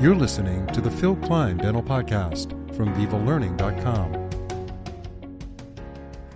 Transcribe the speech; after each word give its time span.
You're 0.00 0.14
listening 0.14 0.66
to 0.68 0.80
the 0.80 0.90
Phil 0.90 1.14
Klein 1.14 1.58
Dental 1.58 1.82
Podcast 1.82 2.52
from 2.74 2.94
VivaLearning.com. 2.94 4.30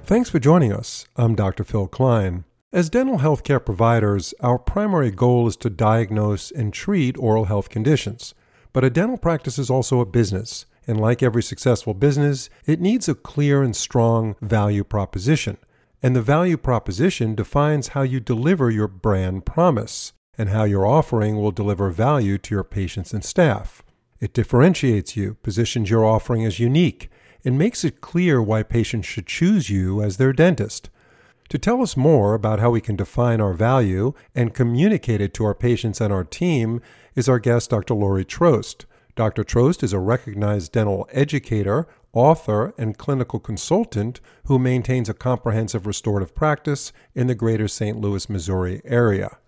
Thanks 0.05 0.29
for 0.29 0.39
joining 0.39 0.71
us. 0.71 1.07
I'm 1.17 1.35
Dr. 1.35 1.65
Phil 1.65 1.89
Klein. 1.89 2.45
As 2.75 2.91
dental 2.91 3.21
healthcare 3.21 3.65
providers, 3.65 4.35
our 4.41 4.59
primary 4.59 5.11
goal 5.11 5.47
is 5.47 5.57
to 5.57 5.71
diagnose 5.71 6.51
and 6.51 6.75
treat 6.75 7.17
oral 7.17 7.47
health 7.47 7.71
conditions. 7.71 8.35
But 8.75 8.85
a 8.85 8.91
dental 8.91 9.17
practice 9.17 9.59
is 9.59 9.71
also 9.71 10.01
a 10.01 10.05
business, 10.05 10.67
and 10.87 11.01
like 11.01 11.23
every 11.23 11.43
successful 11.43 11.95
business, 11.95 12.51
it 12.67 12.83
needs 12.83 13.09
a 13.09 13.15
clear 13.15 13.63
and 13.63 13.75
strong 13.75 14.37
value 14.43 14.85
proposition. 14.85 15.57
And 16.03 16.15
the 16.15 16.21
value 16.21 16.59
proposition 16.59 17.35
defines 17.35 17.89
how 17.89 18.03
you 18.03 18.21
deliver 18.21 18.71
your 18.71 18.89
brand 18.89 19.47
promise 19.47 20.13
and 20.37 20.49
how 20.49 20.65
your 20.65 20.87
offering 20.87 21.37
will 21.37 21.53
deliver 21.53 21.91
value 21.91 22.39
to 22.39 22.55
your 22.55 22.65
patients 22.65 23.13
and 23.13 23.25
staff. 23.25 23.83
It 24.21 24.33
differentiates 24.33 25.17
you, 25.17 25.35
positions 25.43 25.91
your 25.91 26.05
offering 26.05 26.45
as 26.45 26.59
unique, 26.59 27.11
and 27.45 27.59
makes 27.59 27.85
it 27.85 28.01
clear 28.01 28.41
why 28.41 28.63
patients 28.63 29.07
should 29.07 29.27
choose 29.27 29.69
you 29.69 30.03
as 30.03 30.17
their 30.17 30.33
dentist. 30.33 30.89
To 31.51 31.59
tell 31.59 31.83
us 31.83 31.97
more 31.97 32.35
about 32.35 32.59
how 32.59 32.71
we 32.71 32.81
can 32.81 32.97
define 32.97 33.41
our 33.41 33.53
value 33.53 34.15
and 34.35 34.55
communicate 34.55 35.21
it 35.21 35.35
to 35.35 35.45
our 35.45 35.55
patients 35.55 36.01
and 36.01 36.13
our 36.13 36.25
team 36.25 36.81
is 37.15 37.29
our 37.29 37.39
guest, 37.39 37.71
Dr. 37.71 37.95
Lori 37.95 38.25
Trost. 38.25 38.87
Dr. 39.15 39.45
Trost 39.45 39.83
is 39.83 39.93
a 39.93 39.99
recognized 39.99 40.73
dental 40.73 41.09
educator, 41.13 41.87
author, 42.13 42.75
and 42.79 42.99
clinical 42.99 43.39
consultant 43.39 44.21
who 44.47 44.59
maintains 44.59 45.09
a 45.09 45.15
comprehensive 45.15 45.87
restorative 45.87 46.35
practice 46.35 46.93
in 47.15 47.27
the 47.27 47.35
greater 47.35 47.69
St. 47.69 48.01
Louis, 48.01 48.29
Missouri 48.29 48.81
area. 48.85 49.39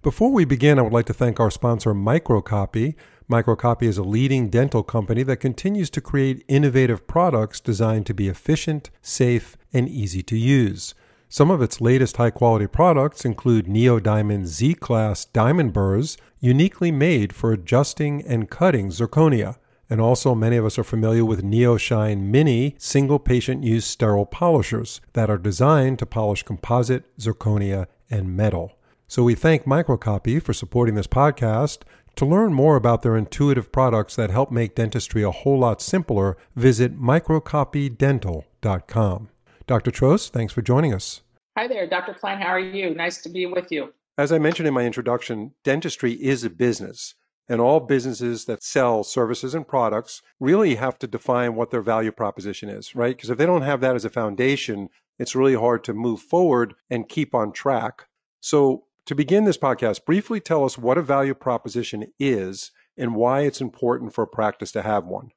Before 0.00 0.30
we 0.30 0.44
begin, 0.44 0.78
I 0.78 0.82
would 0.82 0.92
like 0.92 1.06
to 1.06 1.12
thank 1.12 1.40
our 1.40 1.50
sponsor, 1.50 1.92
Microcopy. 1.92 2.94
Microcopy 3.28 3.82
is 3.82 3.98
a 3.98 4.04
leading 4.04 4.48
dental 4.48 4.84
company 4.84 5.24
that 5.24 5.38
continues 5.38 5.90
to 5.90 6.00
create 6.00 6.44
innovative 6.46 7.08
products 7.08 7.58
designed 7.58 8.06
to 8.06 8.14
be 8.14 8.28
efficient, 8.28 8.90
safe, 9.02 9.56
and 9.72 9.88
easy 9.88 10.22
to 10.22 10.36
use. 10.36 10.94
Some 11.28 11.50
of 11.50 11.60
its 11.60 11.80
latest 11.80 12.16
high 12.16 12.30
quality 12.30 12.68
products 12.68 13.24
include 13.24 13.66
NeoDiamond 13.66 14.46
Z 14.46 14.74
Class 14.74 15.24
diamond 15.24 15.72
burrs, 15.72 16.16
uniquely 16.38 16.92
made 16.92 17.34
for 17.34 17.52
adjusting 17.52 18.24
and 18.24 18.48
cutting 18.48 18.90
zirconia. 18.90 19.56
And 19.90 20.00
also, 20.00 20.32
many 20.32 20.56
of 20.56 20.64
us 20.64 20.78
are 20.78 20.84
familiar 20.84 21.24
with 21.24 21.42
NeoShine 21.42 22.20
Mini 22.20 22.76
single 22.78 23.18
patient 23.18 23.64
use 23.64 23.84
sterile 23.84 24.26
polishers 24.26 25.00
that 25.14 25.28
are 25.28 25.38
designed 25.38 25.98
to 25.98 26.06
polish 26.06 26.44
composite, 26.44 27.04
zirconia, 27.18 27.88
and 28.08 28.36
metal. 28.36 28.77
So 29.10 29.22
we 29.22 29.34
thank 29.34 29.64
Microcopy 29.64 30.42
for 30.42 30.52
supporting 30.52 30.94
this 30.94 31.06
podcast. 31.06 31.78
To 32.16 32.26
learn 32.26 32.52
more 32.52 32.76
about 32.76 33.00
their 33.00 33.16
intuitive 33.16 33.72
products 33.72 34.14
that 34.16 34.28
help 34.28 34.50
make 34.50 34.74
dentistry 34.74 35.22
a 35.22 35.30
whole 35.30 35.60
lot 35.60 35.80
simpler, 35.80 36.36
visit 36.54 37.00
microcopydental.com. 37.00 39.28
Dr. 39.66 39.90
Trost, 39.90 40.28
thanks 40.30 40.52
for 40.52 40.60
joining 40.60 40.92
us. 40.92 41.22
Hi 41.56 41.66
there, 41.66 41.86
Dr. 41.86 42.12
Klein. 42.12 42.38
How 42.38 42.48
are 42.48 42.60
you? 42.60 42.94
Nice 42.94 43.22
to 43.22 43.30
be 43.30 43.46
with 43.46 43.72
you. 43.72 43.94
As 44.18 44.30
I 44.30 44.38
mentioned 44.38 44.68
in 44.68 44.74
my 44.74 44.84
introduction, 44.84 45.54
dentistry 45.64 46.12
is 46.12 46.44
a 46.44 46.50
business. 46.50 47.14
And 47.48 47.62
all 47.62 47.80
businesses 47.80 48.44
that 48.44 48.62
sell 48.62 49.04
services 49.04 49.54
and 49.54 49.66
products 49.66 50.20
really 50.38 50.74
have 50.74 50.98
to 50.98 51.06
define 51.06 51.54
what 51.54 51.70
their 51.70 51.80
value 51.80 52.12
proposition 52.12 52.68
is, 52.68 52.94
right? 52.94 53.16
Because 53.16 53.30
if 53.30 53.38
they 53.38 53.46
don't 53.46 53.62
have 53.62 53.80
that 53.80 53.96
as 53.96 54.04
a 54.04 54.10
foundation, 54.10 54.90
it's 55.18 55.34
really 55.34 55.54
hard 55.54 55.82
to 55.84 55.94
move 55.94 56.20
forward 56.20 56.74
and 56.90 57.08
keep 57.08 57.34
on 57.34 57.52
track. 57.52 58.04
So, 58.40 58.84
to 59.08 59.14
begin 59.14 59.44
this 59.44 59.56
podcast, 59.56 60.04
briefly 60.04 60.38
tell 60.38 60.66
us 60.66 60.76
what 60.76 60.98
a 60.98 61.02
value 61.02 61.32
proposition 61.32 62.12
is 62.18 62.72
and 62.98 63.14
why 63.14 63.40
it's 63.40 63.62
important 63.62 64.12
for 64.12 64.22
a 64.22 64.26
practice 64.26 64.70
to 64.72 64.82
have 64.82 65.06
one. 65.06 65.30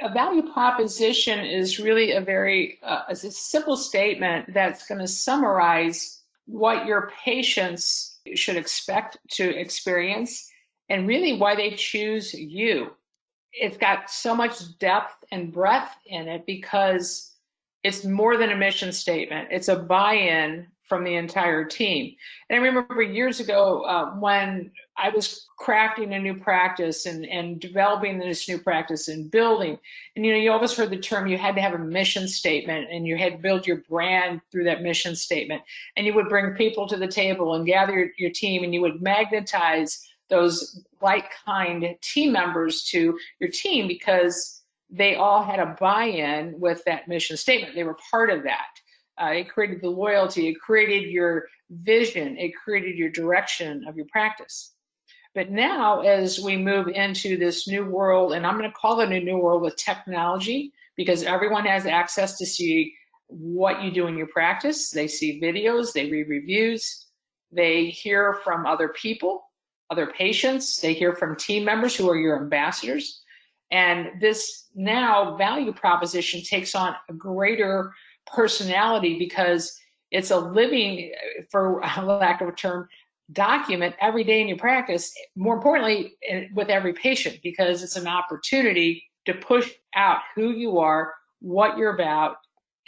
A 0.00 0.12
value 0.12 0.52
proposition 0.52 1.40
is 1.40 1.80
really 1.80 2.12
a 2.12 2.20
very 2.20 2.78
uh, 2.84 3.02
a 3.08 3.16
simple 3.16 3.76
statement 3.76 4.54
that's 4.54 4.86
going 4.86 5.00
to 5.00 5.08
summarize 5.08 6.22
what 6.44 6.86
your 6.86 7.10
patients 7.24 8.20
should 8.36 8.54
expect 8.54 9.18
to 9.30 9.58
experience 9.58 10.48
and 10.88 11.08
really 11.08 11.36
why 11.36 11.56
they 11.56 11.72
choose 11.72 12.32
you. 12.32 12.92
It's 13.52 13.76
got 13.76 14.08
so 14.08 14.36
much 14.36 14.78
depth 14.78 15.24
and 15.32 15.52
breadth 15.52 15.90
in 16.06 16.28
it 16.28 16.46
because 16.46 17.34
it's 17.82 18.04
more 18.04 18.36
than 18.36 18.52
a 18.52 18.56
mission 18.56 18.92
statement. 18.92 19.48
It's 19.50 19.68
a 19.68 19.76
buy-in 19.76 20.68
from 20.88 21.04
the 21.04 21.14
entire 21.14 21.64
team. 21.64 22.14
And 22.48 22.58
I 22.58 22.62
remember 22.62 23.02
years 23.02 23.40
ago 23.40 23.82
uh, 23.82 24.12
when 24.12 24.70
I 24.96 25.10
was 25.10 25.46
crafting 25.60 26.14
a 26.14 26.18
new 26.18 26.38
practice 26.38 27.06
and, 27.06 27.26
and 27.26 27.60
developing 27.60 28.18
this 28.18 28.48
new 28.48 28.58
practice 28.58 29.08
and 29.08 29.30
building, 29.30 29.78
and 30.14 30.24
you 30.24 30.32
know, 30.32 30.38
you 30.38 30.52
always 30.52 30.76
heard 30.76 30.90
the 30.90 30.98
term 30.98 31.26
you 31.26 31.38
had 31.38 31.56
to 31.56 31.60
have 31.60 31.74
a 31.74 31.78
mission 31.78 32.28
statement 32.28 32.88
and 32.90 33.06
you 33.06 33.16
had 33.16 33.32
to 33.32 33.38
build 33.38 33.66
your 33.66 33.82
brand 33.88 34.40
through 34.50 34.64
that 34.64 34.82
mission 34.82 35.16
statement. 35.16 35.62
And 35.96 36.06
you 36.06 36.14
would 36.14 36.28
bring 36.28 36.54
people 36.54 36.86
to 36.88 36.96
the 36.96 37.08
table 37.08 37.54
and 37.54 37.66
gather 37.66 37.92
your, 37.92 38.08
your 38.18 38.30
team 38.30 38.62
and 38.62 38.72
you 38.72 38.80
would 38.82 39.02
magnetize 39.02 40.06
those 40.28 40.84
like 41.00 41.30
kind 41.44 41.94
team 42.02 42.32
members 42.32 42.84
to 42.84 43.18
your 43.40 43.50
team 43.50 43.86
because 43.86 44.62
they 44.90 45.16
all 45.16 45.42
had 45.42 45.58
a 45.58 45.76
buy 45.80 46.04
in 46.04 46.58
with 46.60 46.82
that 46.84 47.08
mission 47.08 47.36
statement. 47.36 47.74
They 47.74 47.84
were 47.84 47.98
part 48.10 48.30
of 48.30 48.44
that. 48.44 48.66
Uh, 49.20 49.32
it 49.34 49.48
created 49.48 49.80
the 49.80 49.88
loyalty. 49.88 50.48
It 50.48 50.60
created 50.60 51.10
your 51.10 51.46
vision. 51.70 52.36
It 52.36 52.54
created 52.54 52.96
your 52.96 53.10
direction 53.10 53.84
of 53.88 53.96
your 53.96 54.06
practice. 54.06 54.72
But 55.34 55.50
now, 55.50 56.00
as 56.00 56.40
we 56.40 56.56
move 56.56 56.88
into 56.88 57.36
this 57.36 57.68
new 57.68 57.84
world, 57.84 58.32
and 58.32 58.46
I'm 58.46 58.58
going 58.58 58.70
to 58.70 58.76
call 58.76 59.00
it 59.00 59.12
a 59.12 59.20
new 59.20 59.38
world 59.38 59.62
with 59.62 59.76
technology, 59.76 60.72
because 60.96 61.22
everyone 61.22 61.66
has 61.66 61.84
access 61.84 62.38
to 62.38 62.46
see 62.46 62.94
what 63.26 63.82
you 63.82 63.90
do 63.90 64.06
in 64.06 64.16
your 64.16 64.28
practice. 64.28 64.90
They 64.90 65.08
see 65.08 65.40
videos, 65.40 65.92
they 65.92 66.10
read 66.10 66.28
reviews, 66.28 67.06
they 67.52 67.86
hear 67.86 68.38
from 68.44 68.64
other 68.64 68.88
people, 68.88 69.44
other 69.90 70.06
patients, 70.06 70.78
they 70.78 70.94
hear 70.94 71.14
from 71.14 71.36
team 71.36 71.64
members 71.64 71.94
who 71.94 72.08
are 72.08 72.16
your 72.16 72.40
ambassadors. 72.40 73.20
And 73.70 74.20
this 74.20 74.68
now 74.74 75.36
value 75.36 75.72
proposition 75.72 76.40
takes 76.42 76.74
on 76.74 76.94
a 77.10 77.12
greater 77.12 77.92
personality 78.32 79.18
because 79.18 79.78
it's 80.10 80.30
a 80.30 80.38
living, 80.38 81.12
for 81.50 81.80
lack 82.02 82.40
of 82.40 82.48
a 82.48 82.52
term, 82.52 82.88
document 83.32 83.94
every 84.00 84.24
day 84.24 84.40
in 84.40 84.48
your 84.48 84.58
practice. 84.58 85.12
More 85.34 85.54
importantly, 85.54 86.16
eh, 86.28 86.46
with 86.54 86.68
every 86.68 86.92
patient, 86.92 87.40
because 87.42 87.82
it's 87.82 87.96
an 87.96 88.06
opportunity 88.06 89.04
to 89.24 89.34
push 89.34 89.72
out 89.94 90.20
who 90.34 90.50
you 90.50 90.78
are, 90.78 91.14
what 91.40 91.76
you're 91.76 91.94
about, 91.94 92.36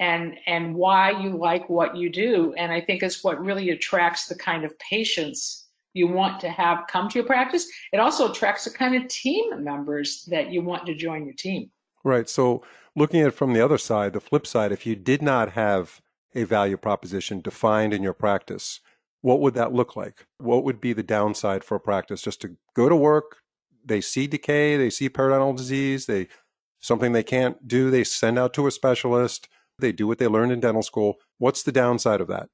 and 0.00 0.36
and 0.46 0.74
why 0.74 1.10
you 1.10 1.36
like 1.36 1.68
what 1.68 1.96
you 1.96 2.08
do. 2.08 2.54
And 2.56 2.70
I 2.70 2.80
think 2.80 3.02
it's 3.02 3.24
what 3.24 3.44
really 3.44 3.70
attracts 3.70 4.26
the 4.26 4.36
kind 4.36 4.64
of 4.64 4.78
patients 4.78 5.66
you 5.94 6.06
want 6.06 6.40
to 6.40 6.48
have 6.48 6.86
come 6.88 7.08
to 7.08 7.18
your 7.18 7.26
practice. 7.26 7.66
It 7.92 7.98
also 7.98 8.30
attracts 8.30 8.64
the 8.64 8.70
kind 8.70 8.94
of 8.94 9.08
team 9.08 9.64
members 9.64 10.24
that 10.30 10.52
you 10.52 10.62
want 10.62 10.86
to 10.86 10.94
join 10.94 11.24
your 11.24 11.34
team. 11.34 11.70
Right. 12.08 12.26
So 12.26 12.62
looking 12.96 13.20
at 13.20 13.28
it 13.28 13.34
from 13.34 13.52
the 13.52 13.60
other 13.60 13.76
side, 13.76 14.14
the 14.14 14.20
flip 14.20 14.46
side, 14.46 14.72
if 14.72 14.86
you 14.86 14.96
did 14.96 15.20
not 15.20 15.52
have 15.52 16.00
a 16.34 16.44
value 16.44 16.78
proposition 16.78 17.42
defined 17.42 17.92
in 17.92 18.02
your 18.02 18.14
practice, 18.14 18.80
what 19.20 19.40
would 19.40 19.52
that 19.54 19.74
look 19.74 19.94
like? 19.94 20.26
What 20.38 20.64
would 20.64 20.80
be 20.80 20.94
the 20.94 21.02
downside 21.02 21.64
for 21.64 21.74
a 21.74 21.80
practice? 21.80 22.22
Just 22.22 22.40
to 22.40 22.56
go 22.74 22.88
to 22.88 22.96
work, 22.96 23.36
they 23.84 24.00
see 24.00 24.26
decay, 24.26 24.78
they 24.78 24.88
see 24.88 25.10
periodontal 25.10 25.54
disease, 25.58 26.06
they 26.06 26.28
something 26.80 27.12
they 27.12 27.22
can't 27.22 27.68
do, 27.68 27.90
they 27.90 28.04
send 28.04 28.38
out 28.38 28.54
to 28.54 28.66
a 28.66 28.70
specialist, 28.70 29.46
they 29.78 29.92
do 29.92 30.06
what 30.06 30.16
they 30.16 30.28
learned 30.28 30.52
in 30.52 30.60
dental 30.60 30.82
school. 30.82 31.18
What's 31.36 31.62
the 31.62 31.72
downside 31.72 32.22
of 32.22 32.28
that? 32.28 32.48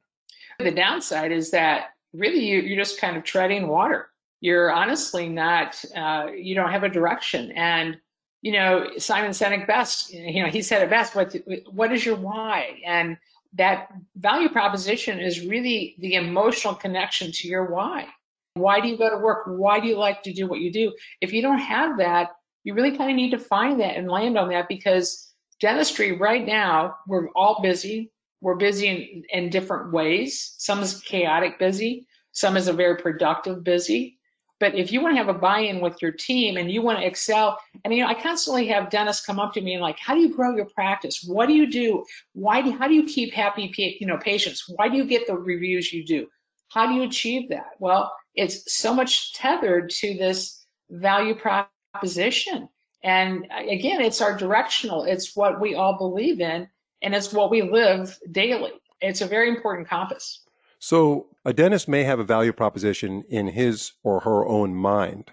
The 0.59 0.73
downside 0.73 1.31
is 1.31 1.53
that 1.53 1.91
really 2.13 2.45
you, 2.45 2.75
are 2.75 2.83
just 2.83 3.01
kind 3.01 3.17
of 3.17 3.23
treading 3.23 3.69
water. 3.69 4.09
You're 4.41 4.73
honestly 4.73 5.29
not, 5.29 5.81
uh, 5.95 6.27
you 6.37 6.57
don't 6.57 6.73
have 6.73 6.83
a 6.83 6.89
direction. 6.89 7.53
And 7.53 7.99
you 8.45 8.53
know, 8.53 8.87
Simon 8.99 9.31
Sinek 9.31 9.67
best, 9.67 10.13
you 10.13 10.43
know, 10.43 10.51
he 10.51 10.61
said 10.61 10.83
it 10.83 10.91
best, 10.91 11.15
what, 11.15 11.35
what 11.73 11.91
is 11.91 12.05
your 12.05 12.17
why? 12.17 12.79
And 12.85 13.17
that 13.55 13.89
value 14.17 14.51
proposition 14.51 15.19
is 15.19 15.47
really 15.47 15.97
the 15.99 16.17
emotional 16.17 16.75
connection 16.75 17.33
to 17.33 17.49
your 17.49 17.65
why. 17.73 18.07
Why 18.53 18.81
do 18.81 18.89
you 18.89 18.99
go 18.99 19.09
to 19.09 19.17
work? 19.17 19.45
Why 19.47 19.81
do 19.81 19.89
you 19.89 19.97
like 19.97 20.23
to 20.25 20.33
do 20.35 20.47
what 20.47 20.61
you 20.61 20.71
do? 20.71 20.93
If 21.23 21.33
you 21.33 21.41
don't 21.41 21.59
have 21.59 21.97
that, 21.97 22.33
you 22.65 22.75
really 22.75 22.95
kind 22.95 23.09
of 23.09 23.17
need 23.17 23.31
to 23.31 23.39
find 23.39 23.81
that 23.81 23.97
and 23.97 24.11
land 24.11 24.37
on 24.37 24.51
that 24.51 24.69
because 24.69 25.33
dentistry 25.59 26.13
right 26.13 26.45
now, 26.45 26.97
we're 27.09 27.31
all 27.31 27.63
busy. 27.63 28.13
We're 28.43 28.57
busy 28.57 28.89
in, 28.89 29.23
in 29.31 29.49
different 29.49 29.91
ways. 29.91 30.55
Some 30.59 30.83
is 30.83 31.01
chaotic 31.01 31.59
busy. 31.59 32.07
Some 32.33 32.59
is 32.59 32.69
a 32.69 32.75
very 32.75 32.99
productive 32.99 33.65
busy. 33.65 34.19
But 34.65 34.77
if 34.77 34.91
you 34.91 35.03
want 35.03 35.13
to 35.13 35.19
have 35.19 35.29
a 35.29 35.39
buy-in 35.39 35.83
with 35.83 36.01
your 36.01 36.11
team 36.11 36.57
and 36.57 36.73
you 36.73 36.81
want 36.81 36.99
to 36.99 37.07
excel, 37.07 37.59
and 37.85 37.93
you 37.93 38.03
know, 38.03 38.09
I 38.09 38.15
constantly 38.15 38.67
have 38.69 38.89
dentists 38.89 39.27
come 39.27 39.39
up 39.39 39.53
to 39.53 39.61
me 39.61 39.75
and 39.75 39.83
like, 39.83 39.99
how 39.99 40.15
do 40.15 40.23
you 40.23 40.35
grow 40.35 40.57
your 40.57 40.65
practice? 40.65 41.23
What 41.23 41.49
do 41.49 41.53
you 41.53 41.71
do? 41.71 42.03
Why 42.33 42.63
do 42.63 42.71
how 42.71 42.89
do 42.89 42.95
you 42.95 43.05
keep 43.05 43.35
happy 43.35 43.71
you 43.77 44.07
know 44.07 44.17
patients? 44.17 44.65
Why 44.75 44.89
do 44.89 44.97
you 44.97 45.05
get 45.05 45.27
the 45.27 45.37
reviews 45.37 45.93
you 45.93 46.03
do? 46.03 46.29
How 46.71 46.87
do 46.87 46.95
you 46.95 47.03
achieve 47.03 47.51
that? 47.51 47.73
Well, 47.79 48.11
it's 48.35 48.75
so 48.75 48.95
much 48.95 49.35
tethered 49.35 49.91
to 50.01 50.15
this 50.15 50.65
value 50.89 51.35
proposition. 51.35 52.67
And 53.03 53.47
uh, 53.55 53.69
again, 53.69 54.01
it's 54.01 54.23
our 54.23 54.35
directional, 54.35 55.05
it's 55.05 55.37
what 55.37 55.61
we 55.61 55.75
all 55.75 55.99
believe 55.99 56.41
in, 56.41 56.67
and 57.03 57.15
it's 57.15 57.35
what 57.35 57.51
we 57.51 57.61
live 57.61 58.19
daily. 58.33 58.73
It's 59.03 59.21
a 59.21 59.27
very 59.27 59.51
important 59.51 59.91
compass. 59.91 60.44
So, 60.87 61.29
a 61.47 61.55
dentist 61.55 61.89
may 61.89 62.05
have 62.05 62.19
a 62.19 62.25
value 62.25 62.53
proposition 62.53 63.25
in 63.31 63.49
his 63.49 63.93
or 64.03 64.21
her 64.21 64.45
own 64.45 64.75
mind. 64.75 65.31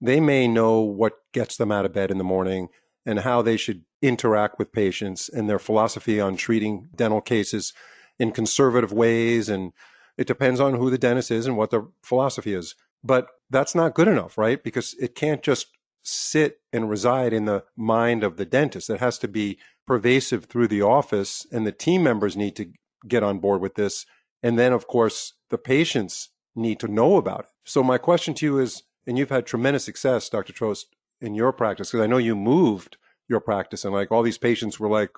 They 0.00 0.20
may 0.20 0.46
know 0.46 0.78
what 0.78 1.14
gets 1.32 1.56
them 1.56 1.72
out 1.72 1.84
of 1.84 1.92
bed 1.92 2.12
in 2.12 2.18
the 2.18 2.22
morning 2.22 2.68
and 3.04 3.18
how 3.18 3.42
they 3.42 3.56
should 3.56 3.82
interact 4.00 4.60
with 4.60 4.70
patients 4.70 5.28
and 5.28 5.50
their 5.50 5.58
philosophy 5.58 6.20
on 6.20 6.36
treating 6.36 6.88
dental 6.94 7.20
cases 7.20 7.72
in 8.20 8.30
conservative 8.30 8.92
ways. 8.92 9.48
And 9.48 9.72
it 10.16 10.28
depends 10.28 10.60
on 10.60 10.74
who 10.74 10.88
the 10.88 10.98
dentist 10.98 11.32
is 11.32 11.46
and 11.46 11.56
what 11.56 11.70
their 11.70 11.86
philosophy 12.04 12.54
is. 12.54 12.76
But 13.02 13.26
that's 13.50 13.74
not 13.74 13.96
good 13.96 14.06
enough, 14.06 14.38
right? 14.38 14.62
Because 14.62 14.94
it 15.00 15.16
can't 15.16 15.42
just 15.42 15.66
sit 16.04 16.60
and 16.72 16.88
reside 16.88 17.32
in 17.32 17.46
the 17.46 17.64
mind 17.76 18.22
of 18.22 18.36
the 18.36 18.46
dentist. 18.46 18.88
It 18.88 19.00
has 19.00 19.18
to 19.18 19.26
be 19.26 19.58
pervasive 19.84 20.44
through 20.44 20.68
the 20.68 20.82
office, 20.82 21.44
and 21.50 21.66
the 21.66 21.72
team 21.72 22.04
members 22.04 22.36
need 22.36 22.54
to 22.54 22.70
get 23.08 23.24
on 23.24 23.40
board 23.40 23.60
with 23.60 23.74
this. 23.74 24.06
And 24.42 24.58
then, 24.58 24.72
of 24.72 24.86
course, 24.86 25.34
the 25.50 25.58
patients 25.58 26.30
need 26.54 26.80
to 26.80 26.88
know 26.88 27.16
about 27.16 27.40
it. 27.40 27.50
So, 27.64 27.82
my 27.82 27.98
question 27.98 28.34
to 28.34 28.46
you 28.46 28.58
is 28.58 28.82
and 29.06 29.18
you've 29.18 29.30
had 29.30 29.46
tremendous 29.46 29.84
success, 29.84 30.28
Dr. 30.28 30.52
Trost, 30.52 30.86
in 31.20 31.34
your 31.34 31.52
practice, 31.52 31.90
because 31.90 32.04
I 32.04 32.06
know 32.06 32.18
you 32.18 32.34
moved 32.34 32.96
your 33.28 33.40
practice 33.40 33.84
and 33.84 33.94
like 33.94 34.10
all 34.10 34.22
these 34.22 34.38
patients 34.38 34.78
were 34.78 34.88
like, 34.88 35.10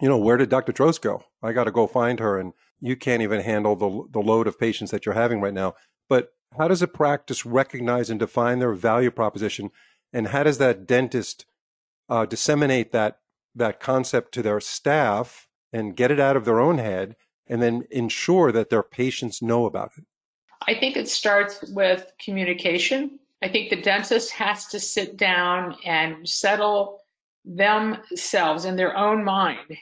you 0.00 0.08
know, 0.08 0.18
where 0.18 0.36
did 0.36 0.48
Dr. 0.48 0.72
Trost 0.72 1.00
go? 1.00 1.24
I 1.42 1.52
got 1.52 1.64
to 1.64 1.70
go 1.70 1.86
find 1.86 2.18
her. 2.20 2.38
And 2.38 2.52
you 2.80 2.96
can't 2.96 3.22
even 3.22 3.40
handle 3.40 3.76
the, 3.76 4.08
the 4.10 4.24
load 4.24 4.46
of 4.46 4.58
patients 4.58 4.90
that 4.90 5.06
you're 5.06 5.14
having 5.14 5.40
right 5.40 5.54
now. 5.54 5.74
But 6.08 6.32
how 6.56 6.68
does 6.68 6.82
a 6.82 6.88
practice 6.88 7.46
recognize 7.46 8.10
and 8.10 8.18
define 8.18 8.58
their 8.58 8.72
value 8.72 9.10
proposition? 9.10 9.70
And 10.12 10.28
how 10.28 10.42
does 10.42 10.58
that 10.58 10.86
dentist 10.86 11.46
uh, 12.08 12.26
disseminate 12.26 12.92
that, 12.92 13.20
that 13.54 13.80
concept 13.80 14.32
to 14.34 14.42
their 14.42 14.60
staff 14.60 15.48
and 15.72 15.96
get 15.96 16.10
it 16.10 16.20
out 16.20 16.36
of 16.36 16.44
their 16.44 16.60
own 16.60 16.78
head 16.78 17.16
and 17.46 17.62
then 17.62 17.86
ensure 17.90 18.52
that 18.52 18.70
their 18.70 18.82
patients 18.82 19.42
know 19.42 19.66
about 19.66 19.92
it? 19.96 20.04
I 20.66 20.74
think 20.74 20.96
it 20.96 21.08
starts 21.08 21.62
with 21.70 22.10
communication. 22.22 23.18
I 23.42 23.48
think 23.48 23.70
the 23.70 23.82
dentist 23.82 24.30
has 24.32 24.66
to 24.68 24.80
sit 24.80 25.16
down 25.16 25.76
and 25.84 26.26
settle 26.28 27.00
themselves 27.44 28.64
in 28.64 28.76
their 28.76 28.96
own 28.96 29.22
mind. 29.22 29.76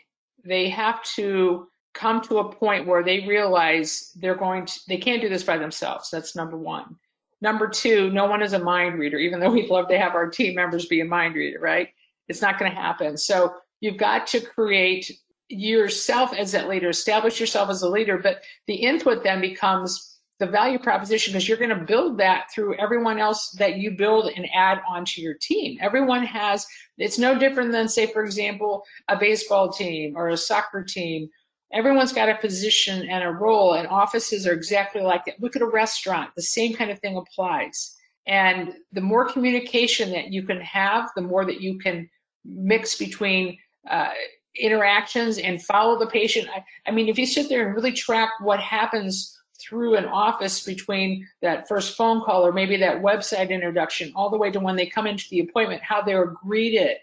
They 0.45 0.69
have 0.71 1.03
to 1.15 1.69
come 1.95 2.21
to 2.23 2.39
a 2.39 2.53
point 2.53 2.87
where 2.87 3.05
they 3.05 3.27
realize 3.27 4.13
they're 4.17 4.35
going 4.35 4.67
to, 4.67 4.81
they 4.89 4.97
can't 4.97 5.23
do 5.23 5.29
this 5.29 5.45
by 5.45 5.59
themselves. 5.59 6.11
That's 6.11 6.35
number 6.35 6.57
one. 6.57 6.97
Number 7.41 7.69
two, 7.69 8.11
no 8.11 8.27
one 8.27 8.43
is 8.43 8.53
a 8.53 8.59
mind 8.59 8.99
reader, 8.99 9.19
even 9.19 9.41
though 9.41 9.51
we'd 9.51 9.69
love 9.69 9.89
to 9.89 9.99
have 9.99 10.15
our 10.15 10.29
team 10.29 10.55
members 10.55 10.87
be 10.87 11.01
a 11.01 11.05
mind 11.05 11.35
reader, 11.35 11.61
right? 11.61 11.89
It's 12.29 12.41
not 12.41 12.59
going 12.59 12.71
to 12.71 12.77
happen. 12.77 13.17
So 13.17 13.55
you've 13.81 13.97
got 13.97 14.27
to 14.29 14.41
create 14.41 15.19
yourself 15.53 16.33
as 16.33 16.53
that 16.53 16.69
leader, 16.69 16.89
establish 16.89 17.39
yourself 17.39 17.69
as 17.71 17.83
a 17.83 17.89
leader, 17.89 18.19
but 18.19 18.43
the 18.67 18.75
input 18.75 19.23
then 19.23 19.41
becomes 19.41 20.19
the 20.39 20.47
value 20.47 20.79
proposition 20.79 21.33
because 21.33 21.49
you're 21.49 21.59
going 21.59 21.71
to 21.71 21.85
build 21.85 22.19
that 22.19 22.51
through 22.53 22.77
everyone 22.79 23.19
else 23.21 23.51
that 23.59 23.77
you 23.77 23.93
build 23.93 24.31
and 24.35 24.49
add 24.55 24.81
onto 24.89 25.21
your 25.21 25.35
team. 25.35 25.79
Everyone 25.81 26.25
has, 26.25 26.67
it's 26.99 27.19
no 27.19 27.39
different 27.39 27.71
than, 27.71 27.89
say, 27.89 28.07
for 28.07 28.25
example, 28.25 28.83
a 29.09 29.17
baseball 29.17 29.71
team 29.71 30.15
or 30.17 30.31
a 30.31 30.37
soccer 30.37 30.83
team. 30.83 31.29
Everyone's 31.73 32.13
got 32.13 32.29
a 32.29 32.35
position 32.37 33.09
and 33.09 33.23
a 33.23 33.31
role, 33.31 33.75
and 33.75 33.87
offices 33.87 34.47
are 34.47 34.53
exactly 34.53 35.01
like 35.01 35.25
that. 35.27 35.41
Look 35.41 35.55
at 35.55 35.63
a 35.63 35.67
restaurant, 35.67 36.31
the 36.35 36.43
same 36.43 36.75
kind 36.75 36.91
of 36.91 36.99
thing 36.99 37.17
applies. 37.17 37.95
And 38.27 38.75
the 38.93 39.01
more 39.01 39.31
communication 39.31 40.11
that 40.11 40.33
you 40.33 40.43
can 40.43 40.61
have, 40.61 41.11
the 41.15 41.23
more 41.23 41.45
that 41.45 41.61
you 41.61 41.79
can 41.79 42.11
mix 42.45 42.97
between 42.97 43.59
uh, 43.89 44.11
interactions 44.57 45.39
and 45.39 45.63
follow 45.63 45.99
the 45.99 46.07
patient. 46.07 46.49
I, 46.55 46.65
I 46.87 46.91
mean, 46.91 47.09
if 47.09 47.19
you 47.19 47.27
sit 47.27 47.49
there 47.49 47.67
and 47.67 47.75
really 47.75 47.93
track 47.93 48.31
what 48.41 48.61
happens 48.61 49.39
through 49.61 49.95
an 49.95 50.07
office 50.07 50.65
between 50.65 51.27
that 51.41 51.69
first 51.69 51.97
phone 51.97 52.23
call 52.23 52.45
or 52.45 52.53
maybe 52.53 52.77
that 52.77 53.01
website 53.01 53.51
introduction 53.51 54.13
all 54.15 54.29
the 54.31 54.37
way 54.37 54.51
to 54.51 54.61
when 54.61 54.77
they 54.77 54.87
come 54.87 55.07
into 55.07 55.27
the 55.31 55.41
appointment, 55.41 55.83
how 55.83 56.03
they're 56.03 56.27
greeted. 56.27 56.97